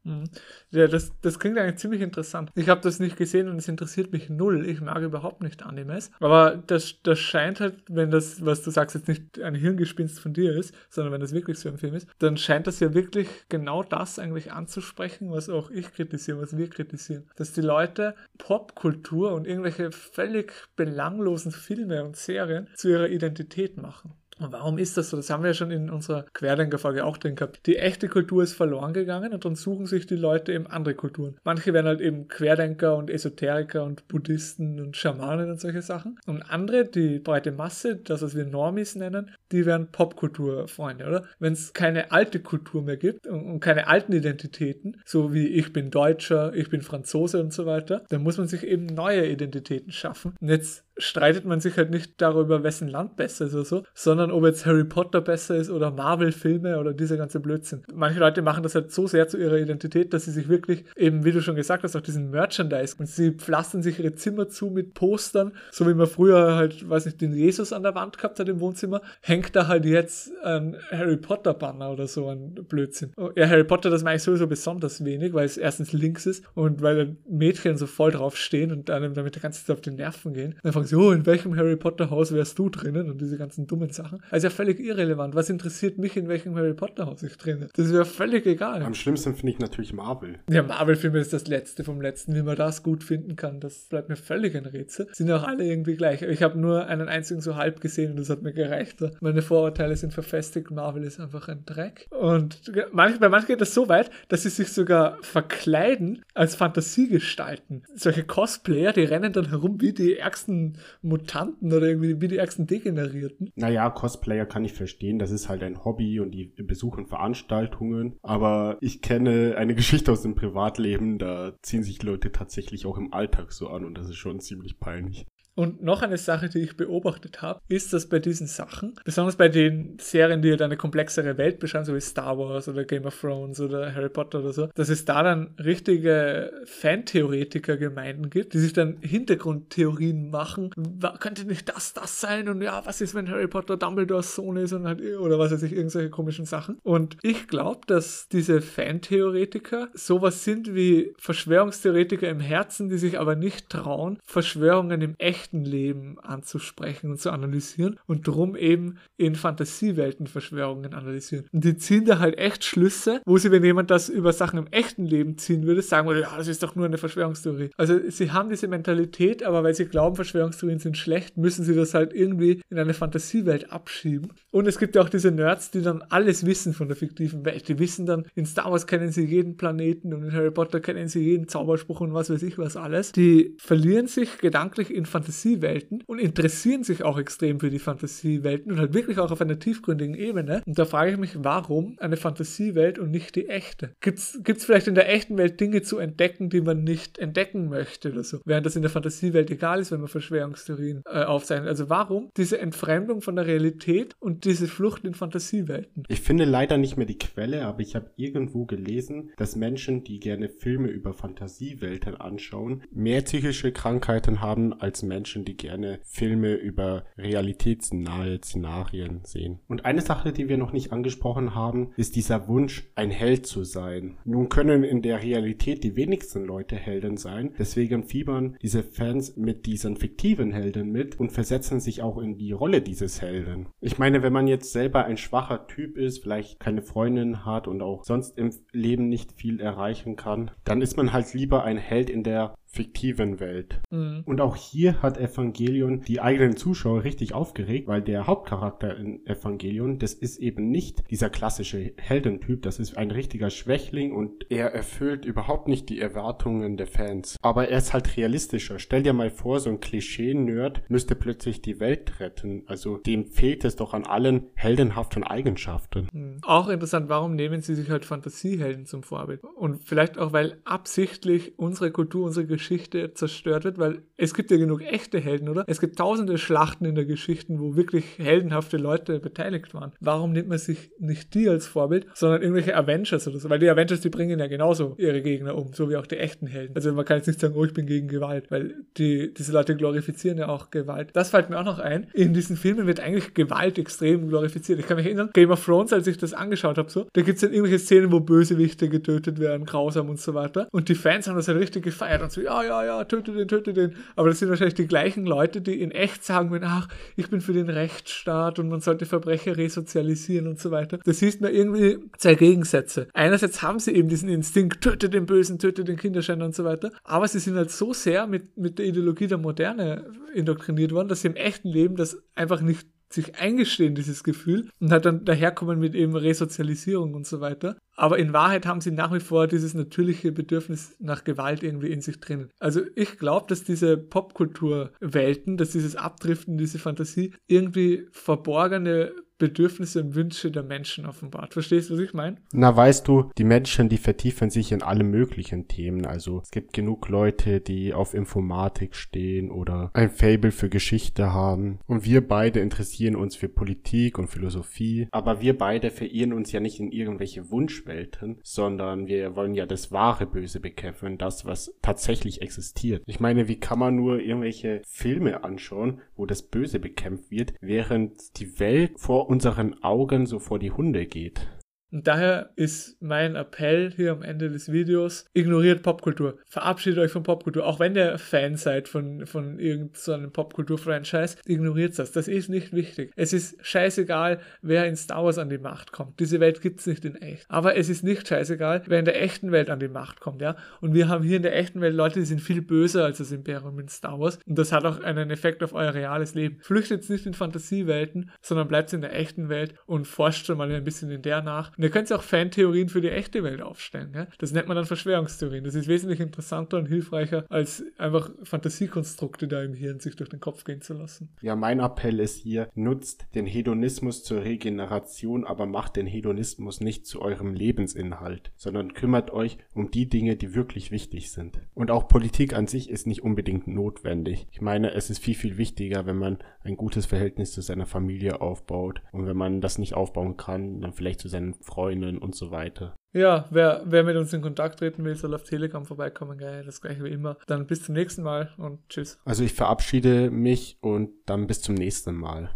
Mhm. 0.06 0.30
Ja, 0.70 0.88
das, 0.88 1.12
das 1.22 1.40
klingt 1.40 1.58
eigentlich 1.58 1.78
ziemlich 1.78 2.02
interessant. 2.02 2.52
Ich 2.54 2.70
habe 2.70 2.82
das 2.82 3.00
nicht 3.00 3.18
gesehen 3.18 3.50
und 3.50 3.58
es 3.58 3.68
interessiert 3.68 4.12
mich 4.14 4.30
null. 4.30 4.66
Ich 4.70 4.80
mag 4.80 5.02
überhaupt 5.02 5.42
nicht 5.42 5.64
Animes. 5.64 6.12
Aber 6.20 6.62
das, 6.68 7.02
das 7.02 7.20
scheint 7.20 7.60
halt, 7.60 7.76
wenn 7.90 8.12
das, 8.12 8.46
was 8.46 8.62
du 8.62 8.70
sagst, 8.70 8.96
jetzt 8.96 9.08
nicht 9.08 9.42
ein 9.42 9.56
Hirngespinst 9.56 10.20
von 10.20 10.34
dir 10.34 10.56
ist, 10.56 10.76
sondern 10.90 11.12
wenn 11.12 11.22
das 11.22 11.34
wirklich 11.34 11.58
so 11.60 11.70
ein 11.70 11.80
Film 11.80 11.96
ist, 11.96 12.08
dann 12.20 12.38
scheint 12.38 12.68
das 12.68 12.80
ja 12.80 12.94
wirklich 12.94 13.28
genau 13.50 13.82
das 13.82 14.20
eigentlich 14.20 14.52
anzusprechen, 14.52 15.32
was 15.32 15.50
auch 15.50 15.72
ich 15.72 15.92
kritisiere, 15.92 16.40
was 16.40 16.56
wir 16.56 16.70
kritisieren. 16.70 17.28
Dass 17.36 17.54
die 17.54 17.62
Leute 17.62 18.16
Popkultur 18.38 19.34
und 19.34 19.48
irgendwelche 19.48 19.92
völlig 19.92 20.54
belanglosen 20.76 21.52
Filme 21.52 22.04
und 22.04 22.16
Serien 22.16 22.68
zu 22.76 22.90
ihrer 22.90 23.10
Identität 23.10 23.78
machen. 23.78 24.14
Und 24.40 24.52
warum 24.52 24.78
ist 24.78 24.98
das 24.98 25.10
so? 25.10 25.18
Das 25.18 25.30
haben 25.30 25.44
wir 25.44 25.52
ja 25.52 25.54
schon 25.54 25.72
in 25.72 25.90
unserer 25.90 26.26
Querdenker-Folge 26.34 27.06
auch 27.06 27.18
drin 27.18 27.36
gehabt. 27.36 27.66
Die 27.66 27.78
echte 27.78 28.10
Kultur 28.10 28.44
ist 28.44 28.54
verloren 28.54 28.94
gegangen 28.94 29.34
und 29.34 29.46
dann 29.46 29.56
suchen 29.56 29.86
sich 29.86 30.08
die 30.08 30.16
Leute 30.16 30.54
eben 30.54 30.68
andere 30.68 30.94
Kulturen. 30.94 31.38
Manche 31.44 31.74
werden 31.74 31.88
halt 31.88 32.02
eben 32.02 32.28
Querdenker 32.28 32.98
und 32.98 33.10
Esoteriker 33.10 33.84
und 33.84 34.08
Buddhisten 34.08 34.80
und 34.80 34.98
Schamanen 34.98 35.50
und 35.50 35.62
solche 35.62 35.82
Sachen. 35.82 36.20
Und 36.26 36.42
andere, 36.42 36.86
die 36.86 37.20
breite 37.20 37.52
Masse, 37.52 37.96
das 37.96 38.22
was 38.22 38.36
wir 38.36 38.46
Normis 38.46 38.96
nennen, 38.96 39.32
die 39.52 39.66
werden 39.66 39.88
Popkulturfreunde, 39.92 41.06
oder? 41.06 41.24
Wenn 41.40 41.54
es 41.54 41.74
keine 41.74 42.12
alte 42.12 42.40
Kultur 42.40 42.82
mehr 42.82 42.98
gibt 42.98 43.28
und 43.28 43.60
keine 43.62 43.88
alten 43.88 44.12
Identitäten, 44.12 45.02
so 45.06 45.34
wie 45.34 45.48
ich 45.48 45.72
bin 45.72 45.92
Deutscher, 45.92 46.54
ich 46.54 46.70
bin 46.70 46.82
Franzose 46.82 47.42
und 47.42 47.54
so 47.54 47.66
weiter, 47.66 48.04
dann 48.10 48.24
muss 48.24 48.38
man 48.38 48.48
sich 48.48 48.64
eben 48.64 48.86
neue 48.86 49.28
Identitäten 49.28 49.92
schaffen. 49.92 50.36
Und 50.40 50.50
jetzt 50.50 50.85
streitet 50.98 51.46
man 51.46 51.60
sich 51.60 51.78
halt 51.78 51.92
nicht 51.92 52.22
darüber, 52.22 52.64
wessen 52.64 52.88
Land 52.88 53.16
besser 53.16 53.46
ist 53.46 53.54
oder 53.54 53.66
so, 53.66 53.84
sondern 53.94 54.32
ob 54.32 54.46
jetzt 54.46 54.66
Harry 54.66 54.84
Potter 54.84 55.22
besser 55.22 55.56
ist 55.56 55.70
oder 55.70 55.92
Marvel-Filme 55.92 56.80
oder 56.80 56.94
dieser 56.94 57.18
ganze 57.18 57.40
Blödsinn. 57.40 57.84
Manche 57.94 58.20
Leute 58.20 58.42
machen 58.42 58.64
das 58.64 58.76
halt 58.76 58.92
so 58.92 59.08
sehr 59.08 59.28
zu 59.28 59.38
ihrer 59.38 59.58
Identität, 59.58 60.14
dass 60.14 60.26
sie 60.26 60.32
sich 60.32 60.50
wirklich 60.50 60.86
eben, 60.96 61.26
wie 61.26 61.32
du 61.32 61.42
schon 61.42 61.56
gesagt 61.56 61.84
hast, 61.84 61.96
auch 61.96 62.02
diesen 62.02 62.30
Merchandise 62.30 62.96
und 62.98 63.08
sie 63.08 63.32
pflastern 63.32 63.84
sich 63.84 64.00
ihre 64.00 64.16
Zimmer 64.16 64.48
zu 64.48 64.68
mit 64.68 64.94
Postern, 64.94 65.52
so 65.72 65.88
wie 65.88 65.94
man 65.94 66.08
früher 66.08 66.56
halt, 66.56 66.90
weiß 66.90 67.06
nicht, 67.06 67.22
den 67.22 67.34
Jesus 67.34 67.74
an 67.74 67.84
der 67.84 67.96
Wand 67.96 68.18
gehabt 68.18 68.40
hat 68.40 68.48
im 68.48 68.60
Wohnzimmer, 68.60 69.02
hängt 69.22 69.56
da 69.56 69.68
halt 69.68 69.86
jetzt 69.86 70.32
ein 70.44 70.78
Harry 70.92 71.18
Potter 71.18 71.54
Banner 71.54 71.92
oder 71.92 72.08
so 72.08 72.30
ein 72.30 72.54
Blödsinn. 72.54 73.12
Ja, 73.36 73.48
Harry 73.48 73.64
Potter, 73.64 73.90
das 73.90 74.04
mache 74.04 74.16
ich 74.16 74.24
sowieso 74.24 74.48
besonders 74.48 75.04
wenig, 75.04 75.34
weil 75.34 75.46
es 75.46 75.58
erstens 75.58 75.94
links 75.94 76.26
ist 76.26 76.46
und 76.54 76.82
weil 76.82 77.18
Mädchen 77.28 77.78
so 77.78 77.86
voll 77.86 78.12
drauf 78.12 78.38
stehen 78.38 78.72
und 78.72 78.90
einem 78.90 79.14
damit 79.14 79.36
die 79.36 79.40
ganze 79.40 79.66
Zeit 79.66 79.76
auf 79.76 79.82
die 79.82 79.92
Nerven 79.92 80.34
gehen. 80.34 80.56
Einfach 80.64 80.85
fragen 80.86 80.88
sie, 80.88 80.96
oh, 80.96 81.12
in 81.12 81.26
welchem 81.26 81.56
Harry 81.56 81.76
Potter 81.76 82.10
Haus 82.10 82.34
wärst 82.34 82.58
du 82.60 82.70
drinnen? 82.70 83.10
Und 83.10 83.20
diese 83.20 83.38
ganzen 83.38 83.68
dummen 83.68 83.90
Sachen. 83.90 84.22
Also 84.30 84.48
ja 84.48 84.52
völlig 84.52 84.80
irrelevant. 84.80 85.36
Was 85.36 85.50
interessiert 85.50 85.98
mich, 85.98 86.16
in 86.18 86.28
welchem 86.28 86.56
Harry 86.56 86.74
Potter 86.74 87.06
Haus 87.06 87.24
ich 87.24 87.38
drin 87.38 87.60
bin? 87.60 87.70
Das 87.76 87.92
wäre 87.92 88.06
völlig 88.06 88.46
egal. 88.46 88.84
Am 88.84 88.94
schlimmsten 88.94 89.36
finde 89.36 89.54
ich 89.54 89.60
natürlich 89.60 89.94
Marvel. 89.94 90.40
Ja, 90.50 90.64
Marvel-Filme 90.64 91.20
ist 91.20 91.34
das 91.34 91.48
letzte 91.48 91.84
vom 91.84 92.02
letzten. 92.02 92.36
Wie 92.36 92.42
man 92.42 92.56
das 92.56 92.84
gut 92.84 93.04
finden 93.04 93.36
kann, 93.36 93.60
das 93.60 93.88
bleibt 93.90 94.10
mir 94.10 94.16
völlig 94.16 94.56
ein 94.56 94.66
Rätsel. 94.66 95.08
Sind 95.14 95.32
auch 95.32 95.44
alle 95.44 95.66
irgendwie 95.66 95.96
gleich. 95.96 96.22
Ich 96.22 96.44
habe 96.44 96.60
nur 96.60 96.88
einen 96.88 97.08
einzigen 97.08 97.42
so 97.42 97.56
halb 97.56 97.82
gesehen 97.82 98.12
und 98.12 98.20
das 98.20 98.30
hat 98.30 98.42
mir 98.42 98.54
gereicht. 98.54 99.04
Meine 99.22 99.42
Vorurteile 99.42 99.96
sind 99.96 100.14
verfestigt. 100.14 100.72
Marvel 100.72 101.04
ist 101.04 101.20
einfach 101.20 101.48
ein 101.48 101.66
Dreck. 101.66 102.08
Und 102.12 102.62
manch, 102.92 103.20
bei 103.20 103.30
manchen 103.30 103.48
geht 103.48 103.62
das 103.62 103.74
so 103.74 103.90
weit, 103.90 104.10
dass 104.28 104.44
sie 104.44 104.50
sich 104.50 104.72
sogar 104.72 105.18
verkleiden 105.22 106.24
als 106.34 106.56
Fantasiegestalten. 106.56 107.84
Solche 107.96 108.24
Cosplayer, 108.24 108.94
die 108.94 109.04
rennen 109.04 109.34
dann 109.34 109.50
herum 109.50 109.82
wie 109.82 109.94
die 109.94 110.18
ärgsten 110.18 110.75
Mutanten 111.02 111.72
oder 111.74 111.88
irgendwie 111.88 112.22
wie 112.22 112.28
die 112.28 112.38
ärgsten 112.38 112.68
Degenerierten. 112.68 113.52
Naja, 113.56 113.90
Cosplayer 113.90 114.46
kann 114.46 114.66
ich 114.66 114.74
verstehen. 114.74 115.20
Das 115.20 115.32
ist 115.32 115.50
halt 115.50 115.64
ein 115.64 115.84
Hobby 115.84 116.20
und 116.20 116.32
die 116.32 116.54
besuchen 116.58 117.08
Veranstaltungen. 117.08 118.18
Aber 118.22 118.78
ich 118.82 119.02
kenne 119.02 119.56
eine 119.58 119.76
Geschichte 119.76 120.12
aus 120.12 120.22
dem 120.22 120.36
Privatleben, 120.36 121.18
da 121.18 121.54
ziehen 121.62 121.84
sich 121.84 122.02
Leute 122.04 122.32
tatsächlich 122.32 122.86
auch 122.86 122.98
im 122.98 123.14
Alltag 123.14 123.52
so 123.52 123.70
an 123.70 123.86
und 123.86 123.98
das 123.98 124.10
ist 124.10 124.18
schon 124.18 124.40
ziemlich 124.40 124.80
peinlich. 124.80 125.26
Und 125.56 125.82
noch 125.84 126.02
eine 126.02 126.18
Sache, 126.18 126.50
die 126.50 126.60
ich 126.60 126.76
beobachtet 126.76 127.42
habe, 127.42 127.62
ist, 127.68 127.94
dass 127.94 128.08
bei 128.08 128.20
diesen 128.20 128.48
Sachen, 128.48 128.96
besonders 129.06 129.38
bei 129.38 129.48
den 129.48 129.98
Serien, 130.00 130.42
die 130.42 130.52
halt 130.52 130.62
eine 130.62 130.78
komplexere 130.78 131.38
Welt 131.38 131.60
beschreiben, 131.60 131.86
so 131.86 131.96
wie 131.96 132.02
Star 132.02 132.38
Wars 132.38 132.68
oder 132.68 132.84
Game 132.84 133.06
of 133.06 133.20
Thrones 133.20 133.60
oder 133.60 133.94
Harry 133.96 134.10
Potter 134.10 134.40
oder 134.40 134.54
so, 134.54 134.68
dass 134.76 134.90
es 134.90 135.06
da 135.06 135.24
dann 135.24 135.56
richtige 135.58 136.52
Fantheoretiker-Gemeinden 136.66 138.30
gibt, 138.30 138.54
die 138.54 138.60
sich 138.60 138.74
dann 138.74 138.98
Hintergrundtheorien 139.02 140.30
machen. 140.30 140.72
Könnte 141.20 141.46
nicht 141.46 141.70
das 141.70 141.94
das 141.94 142.20
sein? 142.20 142.50
Und 142.50 142.62
ja, 142.62 142.82
was 142.86 143.00
ist, 143.02 143.16
wenn 143.16 143.30
Harry 143.30 143.48
Potter 143.48 143.78
Dumbledores 143.78 144.36
Sohn 144.36 144.58
ist 144.58 144.74
und 144.74 144.86
halt, 144.86 145.02
oder 145.02 145.40
was 145.40 145.52
weiß 145.52 145.64
ich, 145.64 145.72
irgendwelche 145.72 146.10
komischen 146.10 146.46
Sachen. 146.46 146.80
Und 146.84 147.18
ich 147.22 147.48
glaube, 147.48 147.82
dass 147.88 148.28
diese 148.28 148.62
Fantheoretiker 148.62 149.90
sowas 149.94 150.44
sind 150.44 150.76
wie 150.76 151.14
Verschwörungstheoretiker 151.18 152.28
im 152.28 152.40
Herzen, 152.40 152.90
die 152.90 152.98
sich 152.98 153.20
aber 153.20 153.36
nicht 153.36 153.70
trauen, 153.70 154.20
Verschwörungen 154.26 155.02
im 155.02 155.16
echten 155.18 155.45
echten 155.46 155.64
Leben 155.64 156.18
anzusprechen 156.22 157.12
und 157.12 157.20
zu 157.20 157.30
analysieren 157.30 158.00
und 158.08 158.28
drum 158.28 158.56
eben 158.56 158.98
in 159.16 159.36
Fantasiewelten 159.36 160.26
Verschwörungen 160.26 160.94
analysieren. 160.96 161.46
Und 161.52 161.64
die 161.64 161.78
ziehen 161.78 162.06
da 162.06 162.18
halt 162.18 162.38
echt 162.40 162.64
Schlüsse, 162.64 163.22
wo 163.26 163.38
sie, 163.38 163.52
wenn 163.52 163.64
jemand 163.64 163.92
das 163.92 164.10
über 164.10 164.34
Sachen 164.34 164.58
im 164.58 164.68
echten 164.72 165.06
Leben 165.06 165.38
ziehen 165.38 165.68
würde, 165.68 165.84
sagen 165.84 166.08
würde, 166.08 166.22
ja, 166.22 166.36
das 166.36 166.48
ist 166.48 166.64
doch 166.64 166.76
nur 166.76 166.88
eine 166.88 166.98
Verschwörungstheorie. 166.98 167.70
Also 167.78 168.00
sie 168.10 168.32
haben 168.32 168.50
diese 168.50 168.68
Mentalität, 168.68 169.44
aber 169.44 169.64
weil 169.64 169.76
sie 169.76 169.86
glauben, 169.86 170.16
Verschwörungstheorien 170.16 170.80
sind 170.80 170.98
schlecht, 170.98 171.38
müssen 171.38 171.64
sie 171.64 171.76
das 171.76 171.94
halt 171.94 172.14
irgendwie 172.14 172.62
in 172.70 172.80
eine 172.80 172.96
Fantasiewelt 172.96 173.72
abschieben. 173.72 174.34
Und 174.50 174.68
es 174.68 174.80
gibt 174.80 174.96
ja 174.96 175.04
auch 175.04 175.10
diese 175.10 175.32
Nerds, 175.32 175.70
die 175.70 175.84
dann 175.84 176.02
alles 176.10 176.46
wissen 176.46 176.74
von 176.74 176.88
der 176.88 176.98
fiktiven 176.98 177.46
Welt. 177.46 177.68
Die 177.68 177.78
wissen 177.78 178.08
dann, 178.08 178.26
in 178.34 178.48
Star 178.48 178.72
Wars 178.72 178.88
kennen 178.88 179.12
sie 179.12 179.26
jeden 179.26 179.58
Planeten 179.58 180.12
und 180.12 180.24
in 180.24 180.34
Harry 180.34 180.52
Potter 180.52 180.80
kennen 180.80 181.08
sie 181.08 181.22
jeden 181.22 181.48
Zauberspruch 181.48 182.02
und 182.02 182.16
was 182.16 182.32
weiß 182.32 182.42
ich 182.42 182.58
was 182.58 182.76
alles. 182.76 183.12
Die 183.12 183.56
verlieren 183.60 184.08
sich 184.08 184.40
gedanklich 184.40 184.92
in 184.92 185.06
Fantasiewelten 185.06 185.35
Fantasiewelten 185.36 186.04
und 186.08 186.20
interessieren 186.20 186.84
sich 186.84 187.04
auch 187.04 187.18
extrem 187.18 187.60
für 187.60 187.70
die 187.70 187.80
Fantasiewelten 187.80 188.72
und 188.72 188.80
halt 188.80 188.94
wirklich 188.94 189.20
auch 189.20 189.32
auf 189.32 189.42
einer 189.42 189.60
tiefgründigen 189.60 190.16
Ebene. 190.16 190.62
Und 190.66 190.80
da 190.80 190.86
frage 190.86 191.12
ich 191.12 191.18
mich, 191.18 191.32
warum 191.44 191.98
eine 192.00 192.18
Fantasiewelt 192.18 193.00
und 193.00 193.12
nicht 193.12 193.36
die 193.36 193.50
echte? 193.50 193.92
Gibt 194.00 194.20
es 194.20 194.66
vielleicht 194.66 194.88
in 194.88 194.96
der 194.96 195.12
echten 195.12 195.38
Welt 195.38 195.60
Dinge 195.60 195.82
zu 195.82 195.98
entdecken, 195.98 196.50
die 196.50 196.62
man 196.62 196.84
nicht 196.84 197.18
entdecken 197.18 197.70
möchte 197.70 198.12
oder 198.12 198.24
so? 198.24 198.40
Während 198.46 198.66
das 198.66 198.76
in 198.76 198.82
der 198.82 198.92
Fantasiewelt 198.92 199.52
egal 199.52 199.80
ist, 199.80 199.92
wenn 199.92 200.00
man 200.00 200.08
Verschwörungstheorien 200.08 201.04
äh, 201.06 201.24
aufzeichnet. 201.24 201.68
Also 201.68 201.90
warum 201.90 202.30
diese 202.38 202.60
Entfremdung 202.60 203.22
von 203.22 203.36
der 203.36 203.46
Realität 203.46 204.16
und 204.20 204.46
diese 204.46 204.68
Flucht 204.68 205.04
in 205.04 205.14
Fantasiewelten? 205.14 206.04
Ich 206.08 206.22
finde 206.22 206.46
leider 206.46 206.78
nicht 206.78 206.98
mehr 206.98 207.06
die 207.06 207.18
Quelle, 207.18 207.66
aber 207.66 207.82
ich 207.82 207.96
habe 207.96 208.12
irgendwo 208.16 208.66
gelesen, 208.66 209.32
dass 209.38 209.56
Menschen, 209.56 210.04
die 210.04 210.20
gerne 210.20 210.50
Filme 210.50 210.88
über 210.88 211.14
Fantasiewelten 211.14 212.16
anschauen, 212.16 212.84
mehr 212.92 213.22
psychische 213.22 213.72
Krankheiten 213.72 214.42
haben 214.42 214.74
als 214.74 215.04
Menschen, 215.04 215.25
Menschen, 215.26 215.44
die 215.44 215.58
gerne 215.58 215.98
Filme 216.04 216.54
über 216.54 217.04
realitätsnahe 217.18 218.38
Szenarien 218.44 219.22
sehen. 219.24 219.58
Und 219.68 219.84
eine 219.84 220.02
Sache, 220.02 220.32
die 220.32 220.50
wir 220.50 220.58
noch 220.60 220.72
nicht 220.72 220.94
angesprochen 220.94 221.56
haben, 221.56 221.90
ist 221.98 222.16
dieser 222.16 222.48
Wunsch, 222.48 222.84
ein 222.94 223.10
Held 223.10 223.48
zu 223.48 223.64
sein. 223.64 224.20
Nun 224.24 224.50
können 224.50 224.84
in 224.84 225.02
der 225.02 225.24
Realität 225.24 225.84
die 225.84 225.96
wenigsten 225.96 226.46
Leute 226.46 226.76
Helden 226.76 227.18
sein, 227.18 227.56
deswegen 227.58 228.04
fiebern 228.04 228.56
diese 228.62 228.84
Fans 228.84 229.36
mit 229.36 229.66
diesen 229.66 229.98
fiktiven 229.98 230.52
Helden 230.52 230.92
mit 230.92 231.20
und 231.20 231.32
versetzen 231.32 231.80
sich 231.80 232.04
auch 232.04 232.20
in 232.20 232.38
die 232.38 232.52
Rolle 232.52 232.84
dieses 232.84 233.20
Helden. 233.20 233.70
Ich 233.82 233.98
meine, 233.98 234.22
wenn 234.22 234.34
man 234.34 234.46
jetzt 234.46 234.74
selber 234.74 235.06
ein 235.06 235.18
schwacher 235.18 235.66
Typ 235.66 235.98
ist, 235.98 236.22
vielleicht 236.22 236.60
keine 236.60 236.84
Freundin 236.84 237.46
hat 237.46 237.68
und 237.68 237.82
auch 237.82 238.04
sonst 238.04 238.38
im 238.38 238.52
Leben 238.72 239.10
nicht 239.10 239.32
viel 239.32 239.60
erreichen 239.60 240.18
kann, 240.18 240.52
dann 240.66 240.84
ist 240.84 240.98
man 240.98 241.14
halt 241.14 241.34
lieber 241.34 241.64
ein 241.64 241.80
Held 241.80 242.12
in 242.12 242.22
der 242.22 242.54
fiktiven 242.76 243.40
Welt. 243.40 243.82
Mhm. 243.90 244.24
Und 244.26 244.42
auch 244.42 244.56
hier 244.56 245.02
hat 245.02 245.15
Evangelion 245.18 246.02
die 246.02 246.22
eigenen 246.22 246.58
Zuschauer 246.58 247.04
richtig 247.04 247.34
aufgeregt, 247.34 247.88
weil 247.88 248.02
der 248.02 248.28
Hauptcharakter 248.28 248.98
in 248.98 249.26
Evangelion, 249.26 250.00
das 250.00 250.14
ist 250.14 250.38
eben 250.38 250.70
nicht 250.70 251.04
dieser 251.10 251.30
klassische 251.30 251.94
Heldentyp, 251.98 252.62
das 252.62 252.80
ist 252.80 252.98
ein 252.98 253.12
richtiger 253.12 253.50
Schwächling 253.50 254.14
und 254.14 254.50
er 254.50 254.74
erfüllt 254.74 255.26
überhaupt 255.26 255.68
nicht 255.68 255.90
die 255.90 256.00
Erwartungen 256.00 256.78
der 256.78 256.88
Fans. 256.88 257.38
Aber 257.42 257.70
er 257.70 257.78
ist 257.78 257.94
halt 257.94 258.18
realistischer. 258.18 258.80
Stell 258.80 259.04
dir 259.04 259.14
mal 259.14 259.30
vor, 259.30 259.60
so 259.60 259.70
ein 259.70 259.80
Klischee-Nerd 259.80 260.90
müsste 260.90 261.16
plötzlich 261.16 261.62
die 261.62 261.80
Welt 261.80 262.20
retten. 262.20 262.64
Also 262.68 262.98
dem 262.98 263.26
fehlt 263.26 263.66
es 263.66 263.76
doch 263.76 263.94
an 263.94 264.06
allen 264.06 264.48
heldenhaften 264.56 265.24
Eigenschaften. 265.24 266.08
Mhm. 266.12 266.38
Auch 266.42 266.70
interessant, 266.70 267.10
warum 267.10 267.36
nehmen 267.36 267.62
sie 267.62 267.76
sich 267.76 267.90
halt 267.90 268.06
Fantasiehelden 268.06 268.86
zum 268.86 269.04
Vorbild? 269.04 269.44
Und 269.44 269.84
vielleicht 269.84 270.18
auch, 270.18 270.34
weil 270.34 270.58
absichtlich 270.64 271.58
unsere 271.58 271.92
Kultur, 271.92 272.26
unsere 272.26 272.46
Geschichte 272.46 273.14
zerstört 273.14 273.64
wird, 273.64 273.78
weil 273.78 274.04
es 274.18 274.34
gibt 274.34 274.52
ja 274.52 274.58
genug 274.58 274.82
echte 275.06 275.20
Helden, 275.20 275.50
oder? 275.50 275.64
Es 275.68 275.80
gibt 275.80 275.98
tausende 275.98 276.38
Schlachten 276.38 276.86
in 276.86 276.96
der 276.96 277.06
Geschichte, 277.06 277.54
wo 277.60 277.76
wirklich 277.76 278.18
heldenhafte 278.18 278.78
Leute 278.78 279.20
beteiligt 279.20 279.74
waren. 279.74 279.92
Warum 280.00 280.32
nimmt 280.32 280.50
man 280.50 280.58
sich 280.58 280.92
nicht 281.00 281.34
die 281.34 281.48
als 281.48 281.68
Vorbild, 281.68 282.08
sondern 282.14 282.42
irgendwelche 282.42 282.76
Avengers 282.76 283.28
oder 283.28 283.40
so? 283.40 283.50
Weil 283.50 283.60
die 283.60 283.70
Avengers, 283.70 284.02
die 284.02 284.10
bringen 284.10 284.40
ja 284.40 284.48
genauso 284.48 284.96
ihre 284.98 285.22
Gegner 285.22 285.56
um, 285.56 285.74
so 285.74 285.90
wie 285.90 285.98
auch 285.98 286.08
die 286.08 286.18
echten 286.18 286.48
Helden. 286.48 286.76
Also 286.76 286.92
man 286.94 287.06
kann 287.06 287.18
jetzt 287.18 287.28
nicht 287.28 287.40
sagen, 287.40 287.54
oh, 287.56 287.64
ich 287.64 287.74
bin 287.74 287.86
gegen 287.86 288.08
Gewalt, 288.08 288.50
weil 288.50 288.76
die, 288.98 289.34
diese 289.34 289.52
Leute 289.52 289.76
glorifizieren 289.76 290.38
ja 290.38 290.48
auch 290.48 290.72
Gewalt. 290.72 291.10
Das 291.14 291.30
fällt 291.30 291.50
mir 291.50 291.60
auch 291.60 291.66
noch 291.66 291.80
ein. 291.80 292.08
In 292.14 292.34
diesen 292.34 292.58
Filmen 292.58 292.88
wird 292.88 293.00
eigentlich 293.00 293.34
Gewalt 293.34 293.78
extrem 293.78 294.28
glorifiziert. 294.28 294.80
Ich 294.80 294.88
kann 294.88 294.98
mich 294.98 295.06
erinnern, 295.06 295.30
Game 295.34 295.52
of 295.52 295.64
Thrones, 295.64 295.94
als 295.94 296.08
ich 296.08 296.18
das 296.18 296.34
angeschaut 296.34 296.78
habe, 296.78 296.90
so, 296.90 297.08
da 297.14 297.22
gibt 297.22 297.36
es 297.36 297.42
dann 297.42 297.52
irgendwelche 297.52 297.80
Szenen, 297.80 298.12
wo 298.12 298.20
Bösewichte 298.20 298.90
getötet 298.90 299.40
werden, 299.40 299.66
grausam 299.66 300.10
und 300.10 300.20
so 300.20 300.34
weiter. 300.34 300.68
Und 300.72 300.90
die 300.90 300.96
Fans 300.96 301.28
haben 301.28 301.36
das 301.36 301.48
halt 301.48 301.60
richtig 301.60 301.84
gefeiert 301.84 302.22
und 302.22 302.32
so, 302.32 302.42
ja, 302.42 302.64
ja, 302.64 302.86
ja, 302.86 303.04
töte 303.04 303.32
den, 303.32 303.48
töte 303.48 303.74
den. 303.74 303.94
Aber 304.16 304.30
das 304.30 304.40
sind 304.40 304.50
wahrscheinlich 304.50 304.74
die 304.74 304.85
gleichen 304.88 305.26
Leute, 305.26 305.62
die 305.62 305.82
in 305.82 305.92
echt 305.92 306.24
sagen, 306.24 306.52
wenn, 306.52 306.64
ach, 306.64 306.88
ich 307.16 307.30
bin 307.30 307.42
für 307.42 307.54
den 307.54 307.70
Rechtsstaat 307.70 308.60
und 308.60 308.70
man 308.70 308.82
sollte 308.82 309.06
Verbrecher 309.06 309.58
resozialisieren 309.58 310.48
und 310.48 310.60
so 310.60 310.72
weiter. 310.72 311.00
Das 311.04 311.20
siehst 311.20 311.42
man 311.42 311.54
irgendwie 311.54 311.98
zwei 312.18 312.36
Gegensätze. 312.36 313.08
Einerseits 313.14 313.62
haben 313.62 313.80
sie 313.80 313.94
eben 313.94 314.10
diesen 314.10 314.30
Instinkt, 314.30 314.82
töte 314.82 315.10
den 315.10 315.26
Bösen, 315.26 315.60
töte 315.60 315.84
den 315.84 315.98
Kinderschänder 315.98 316.46
und 316.46 316.56
so 316.56 316.64
weiter. 316.64 316.92
Aber 317.04 317.28
sie 317.28 317.40
sind 317.40 317.56
halt 317.56 317.72
so 317.72 317.94
sehr 317.94 318.28
mit, 318.28 318.58
mit 318.58 318.80
der 318.80 318.86
Ideologie 318.86 319.28
der 319.28 319.38
Moderne 319.38 320.06
indoktriniert 320.34 320.92
worden, 320.92 321.08
dass 321.08 321.22
sie 321.22 321.28
im 321.28 321.36
echten 321.36 321.70
Leben 321.70 321.96
das 321.96 322.22
einfach 322.36 322.62
nicht 322.62 322.88
sich 323.16 323.36
eingestehen, 323.36 323.96
dieses 323.96 324.24
Gefühl, 324.24 324.70
und 324.80 324.92
halt 324.92 325.06
dann 325.06 325.26
daherkommen 325.26 325.80
mit 325.80 325.96
eben 325.96 326.16
Resozialisierung 326.16 327.14
und 327.14 327.26
so 327.26 327.42
weiter. 327.42 327.78
Aber 327.96 328.20
in 328.20 328.34
Wahrheit 328.34 328.66
haben 328.66 328.82
sie 328.82 328.92
nach 328.92 329.14
wie 329.14 329.20
vor 329.20 329.48
dieses 329.48 329.74
natürliche 329.74 330.32
Bedürfnis 330.32 330.96
nach 331.00 331.24
Gewalt 331.24 331.64
irgendwie 331.64 331.92
in 331.92 332.02
sich 332.02 332.20
drinnen. 332.20 332.50
Also 332.60 332.82
ich 332.96 333.18
glaube, 333.18 333.48
dass 333.48 333.64
diese 333.64 333.98
Popkulturwelten, 333.98 335.58
dass 335.58 335.72
dieses 335.72 335.96
Abdriften, 335.96 336.58
diese 336.58 336.78
Fantasie 336.78 337.34
irgendwie 337.48 338.08
verborgene 338.12 339.14
Bedürfnisse 339.38 340.02
und 340.02 340.16
Wünsche 340.16 340.50
der 340.50 340.64
Menschen 340.64 341.06
offenbart. 341.06 341.54
Verstehst 341.54 341.90
du, 341.90 341.96
was 341.96 342.00
ich 342.00 342.14
meine? 342.14 342.38
Na, 342.54 342.76
weißt 342.76 343.08
du, 343.08 343.32
die 343.38 343.44
Menschen, 343.44 343.90
die 343.90 343.98
vertiefen 343.98 344.50
sich 344.50 344.72
in 344.72 344.82
alle 344.82 345.04
möglichen 345.04 345.68
Themen. 345.68 346.06
Also 346.06 346.42
es 346.42 346.52
gibt 346.52 346.72
genug 346.72 347.10
Leute, 347.10 347.60
die 347.60 347.94
auf 347.94 348.14
Informatik 348.14 348.96
stehen 348.96 349.52
oder 349.52 349.92
ein 349.94 350.10
Fable 350.10 350.52
für 350.52 350.70
Geschichte 350.70 351.34
haben. 351.34 351.80
Und 351.86 352.06
wir 352.06 352.26
beide 352.26 352.62
interessieren 352.62 353.18
uns 353.18 353.36
für 353.36 353.50
Politik 353.50 354.18
und 354.18 354.28
Philosophie. 354.28 355.08
Aber 355.12 355.42
wir 355.42 355.58
beide 355.58 355.92
verirren 355.92 356.32
uns 356.32 356.54
ja 356.54 356.62
nicht 356.62 356.80
in 356.80 356.92
irgendwelche 356.92 357.52
Wunschwelten, 357.52 358.40
sondern 358.42 359.08
wir 359.08 359.36
wollen 359.36 359.54
ja 359.54 359.66
das 359.66 359.92
wahre 359.92 360.28
Böse 360.28 360.62
bekämpfen, 360.62 361.18
das, 361.18 361.46
was 361.46 361.76
tatsächlich 361.82 362.42
existiert. 362.42 363.04
Ich 363.06 363.20
meine, 363.20 363.50
wie 363.50 363.60
kann 363.60 363.80
man 363.80 363.96
nur 363.96 364.20
irgendwelche 364.20 364.82
Filme 364.88 365.44
anschauen, 365.44 366.00
wo 366.16 366.26
das 366.26 366.44
Böse 366.44 366.80
bekämpft 366.80 367.32
wird, 367.32 367.54
während 367.60 368.40
die 368.40 368.60
Welt 368.60 368.98
vor 368.98 369.25
unseren 369.30 369.84
Augen 369.84 370.26
so 370.26 370.40
vor 370.40 370.60
die 370.60 370.72
Hunde 370.72 371.06
geht. 371.06 371.48
Und 371.96 372.08
daher 372.08 372.50
ist 372.58 373.02
mein 373.02 373.38
Appell 373.38 373.90
hier 373.96 374.12
am 374.12 374.22
Ende 374.22 374.50
des 374.50 374.70
Videos, 374.70 375.24
ignoriert 375.34 375.82
Popkultur. 375.82 376.38
Verabschiedet 376.46 377.00
euch 377.00 377.12
von 377.12 377.24
Popkultur. 377.24 377.66
Auch 377.66 377.80
wenn 377.80 377.96
ihr 377.96 378.18
Fan 378.18 378.58
seid 378.58 378.90
von, 378.90 379.26
von 379.26 379.60
irgendeinem 379.60 379.92
so 379.94 380.30
Popkultur-Franchise, 380.30 381.38
ignoriert 381.46 381.98
das. 381.98 382.12
Das 382.12 382.28
ist 382.28 382.50
nicht 382.50 382.74
wichtig. 382.74 383.14
Es 383.16 383.32
ist 383.32 383.66
scheißegal, 383.66 384.42
wer 384.62 384.86
in 384.88 384.98
Star 384.98 385.24
Wars 385.24 385.38
an 385.38 385.50
die 385.50 385.58
Macht 385.58 385.94
kommt. 385.94 386.20
Diese 386.20 386.42
Welt 386.42 386.60
gibt 386.60 386.82
es 386.82 386.86
nicht 386.86 387.06
in 387.06 387.16
echt. 387.16 387.46
Aber 387.48 387.78
es 387.78 387.88
ist 387.88 388.04
nicht 388.04 388.28
scheißegal, 388.28 388.84
wer 388.88 389.00
in 389.00 389.06
der 389.06 389.22
echten 389.24 389.54
Welt 389.54 389.70
an 389.70 389.80
die 389.80 389.88
Macht 389.88 390.20
kommt, 390.20 390.42
ja. 390.42 390.58
Und 390.82 390.94
wir 390.94 391.08
haben 391.08 391.24
hier 391.24 391.38
in 391.38 391.44
der 391.44 391.56
echten 391.56 391.80
Welt 391.80 391.96
Leute, 391.96 392.20
die 392.20 392.26
sind 392.26 392.42
viel 392.42 392.62
böser 392.62 393.06
als 393.06 393.20
das 393.20 393.32
Imperium 393.32 393.80
in 393.80 393.88
Star 393.88 394.20
Wars. 394.20 394.38
Und 394.46 394.60
das 394.60 394.74
hat 394.74 394.84
auch 394.84 395.00
einen 395.00 395.32
Effekt 395.32 395.64
auf 395.64 395.72
euer 395.72 395.94
reales 395.94 396.36
Leben. 396.36 396.58
Flüchtet 396.60 397.10
nicht 397.10 397.26
in 397.26 397.34
Fantasiewelten, 397.34 398.32
sondern 398.42 398.68
bleibt 398.68 398.92
in 398.92 399.00
der 399.00 399.16
echten 399.16 399.48
Welt 399.48 399.76
und 399.86 400.08
forscht 400.08 400.46
schon 400.46 400.58
mal 400.58 400.70
ein 400.70 400.84
bisschen 400.84 401.10
in 401.10 401.22
der 401.22 401.42
nach. 401.42 401.72
Und 401.78 401.85
ihr 401.86 401.92
könnt 401.92 402.12
auch 402.12 402.24
Fantheorien 402.24 402.90
für 402.90 403.02
die 403.02 403.10
echte 403.10 403.44
Welt 403.44 403.62
aufstellen. 403.62 404.12
Ja? 404.14 404.28
Das 404.40 404.52
nennt 404.52 404.68
man 404.68 404.76
dann 404.76 404.86
Verschwörungstheorien. 404.86 405.64
Das 405.64 405.76
ist 405.76 405.88
wesentlich 405.88 406.20
interessanter 406.20 406.78
und 406.78 406.88
hilfreicher, 406.88 407.46
als 407.50 407.84
einfach 407.98 408.30
Fantasiekonstrukte 408.44 409.48
da 409.48 409.62
im 409.62 409.74
Hirn 409.74 410.00
sich 410.00 410.16
durch 410.16 410.30
den 410.30 410.40
Kopf 410.40 410.64
gehen 410.64 410.82
zu 410.82 410.94
lassen. 410.94 411.30
Ja, 411.42 411.56
mein 411.56 411.80
Appell 411.80 412.20
ist 412.20 412.38
hier, 412.38 412.70
nutzt 412.76 413.28
den 413.36 413.46
Hedonismus 413.46 414.24
zur 414.24 414.44
Regeneration, 414.44 415.46
aber 415.46 415.66
macht 415.66 415.96
den 415.96 416.08
Hedonismus 416.08 416.82
nicht 416.82 417.06
zu 417.06 417.22
eurem 417.22 417.54
Lebensinhalt, 417.54 418.52
sondern 418.56 418.94
kümmert 418.94 419.32
euch 419.32 419.58
um 419.74 419.92
die 419.92 420.10
Dinge, 420.10 420.36
die 420.36 420.56
wirklich 420.56 420.92
wichtig 420.92 421.32
sind. 421.32 421.60
Und 421.74 421.92
auch 421.92 422.08
Politik 422.08 422.54
an 422.54 422.68
sich 422.68 422.90
ist 422.90 423.08
nicht 423.08 423.24
unbedingt 423.24 423.68
notwendig. 423.68 424.48
Ich 424.52 424.62
meine, 424.62 424.94
es 424.94 425.10
ist 425.10 425.20
viel, 425.20 425.36
viel 425.36 425.58
wichtiger, 425.58 426.06
wenn 426.06 426.18
man 426.18 426.40
ein 426.64 426.78
gutes 426.78 427.06
Verhältnis 427.06 427.52
zu 427.52 427.62
seiner 427.62 427.86
Familie 427.86 428.42
aufbaut. 428.42 429.02
Und 429.12 429.28
wenn 429.28 429.38
man 429.38 429.62
das 429.62 429.78
nicht 429.78 429.94
aufbauen 429.94 430.38
kann, 430.38 430.82
dann 430.82 430.94
vielleicht 430.94 431.20
zu 431.20 431.28
seinen 431.28 431.54
Freundinnen 431.76 432.18
und 432.18 432.36
so 432.36 432.52
weiter. 432.52 432.96
Ja, 433.14 433.48
wer, 433.50 433.84
wer 433.86 434.04
mit 434.04 434.16
uns 434.16 434.34
in 434.34 434.42
Kontakt 434.42 434.80
treten 434.80 435.04
will, 435.04 435.16
soll 435.16 435.34
auf 435.34 435.44
Telegram 435.44 435.86
vorbeikommen, 435.86 436.38
geil, 436.38 436.64
das 436.66 436.82
gleiche 436.82 437.04
wie 437.04 437.10
immer. 437.10 437.38
Dann 437.48 437.68
bis 437.68 437.84
zum 437.84 437.96
nächsten 437.96 438.24
Mal 438.24 438.50
und 438.58 438.80
tschüss. 438.90 439.20
Also 439.26 439.44
ich 439.44 439.54
verabschiede 439.54 440.32
mich 440.32 440.78
und 440.82 441.12
dann 441.26 441.48
bis 441.48 441.62
zum 441.62 441.76
nächsten 441.76 442.16
Mal. 442.16 442.50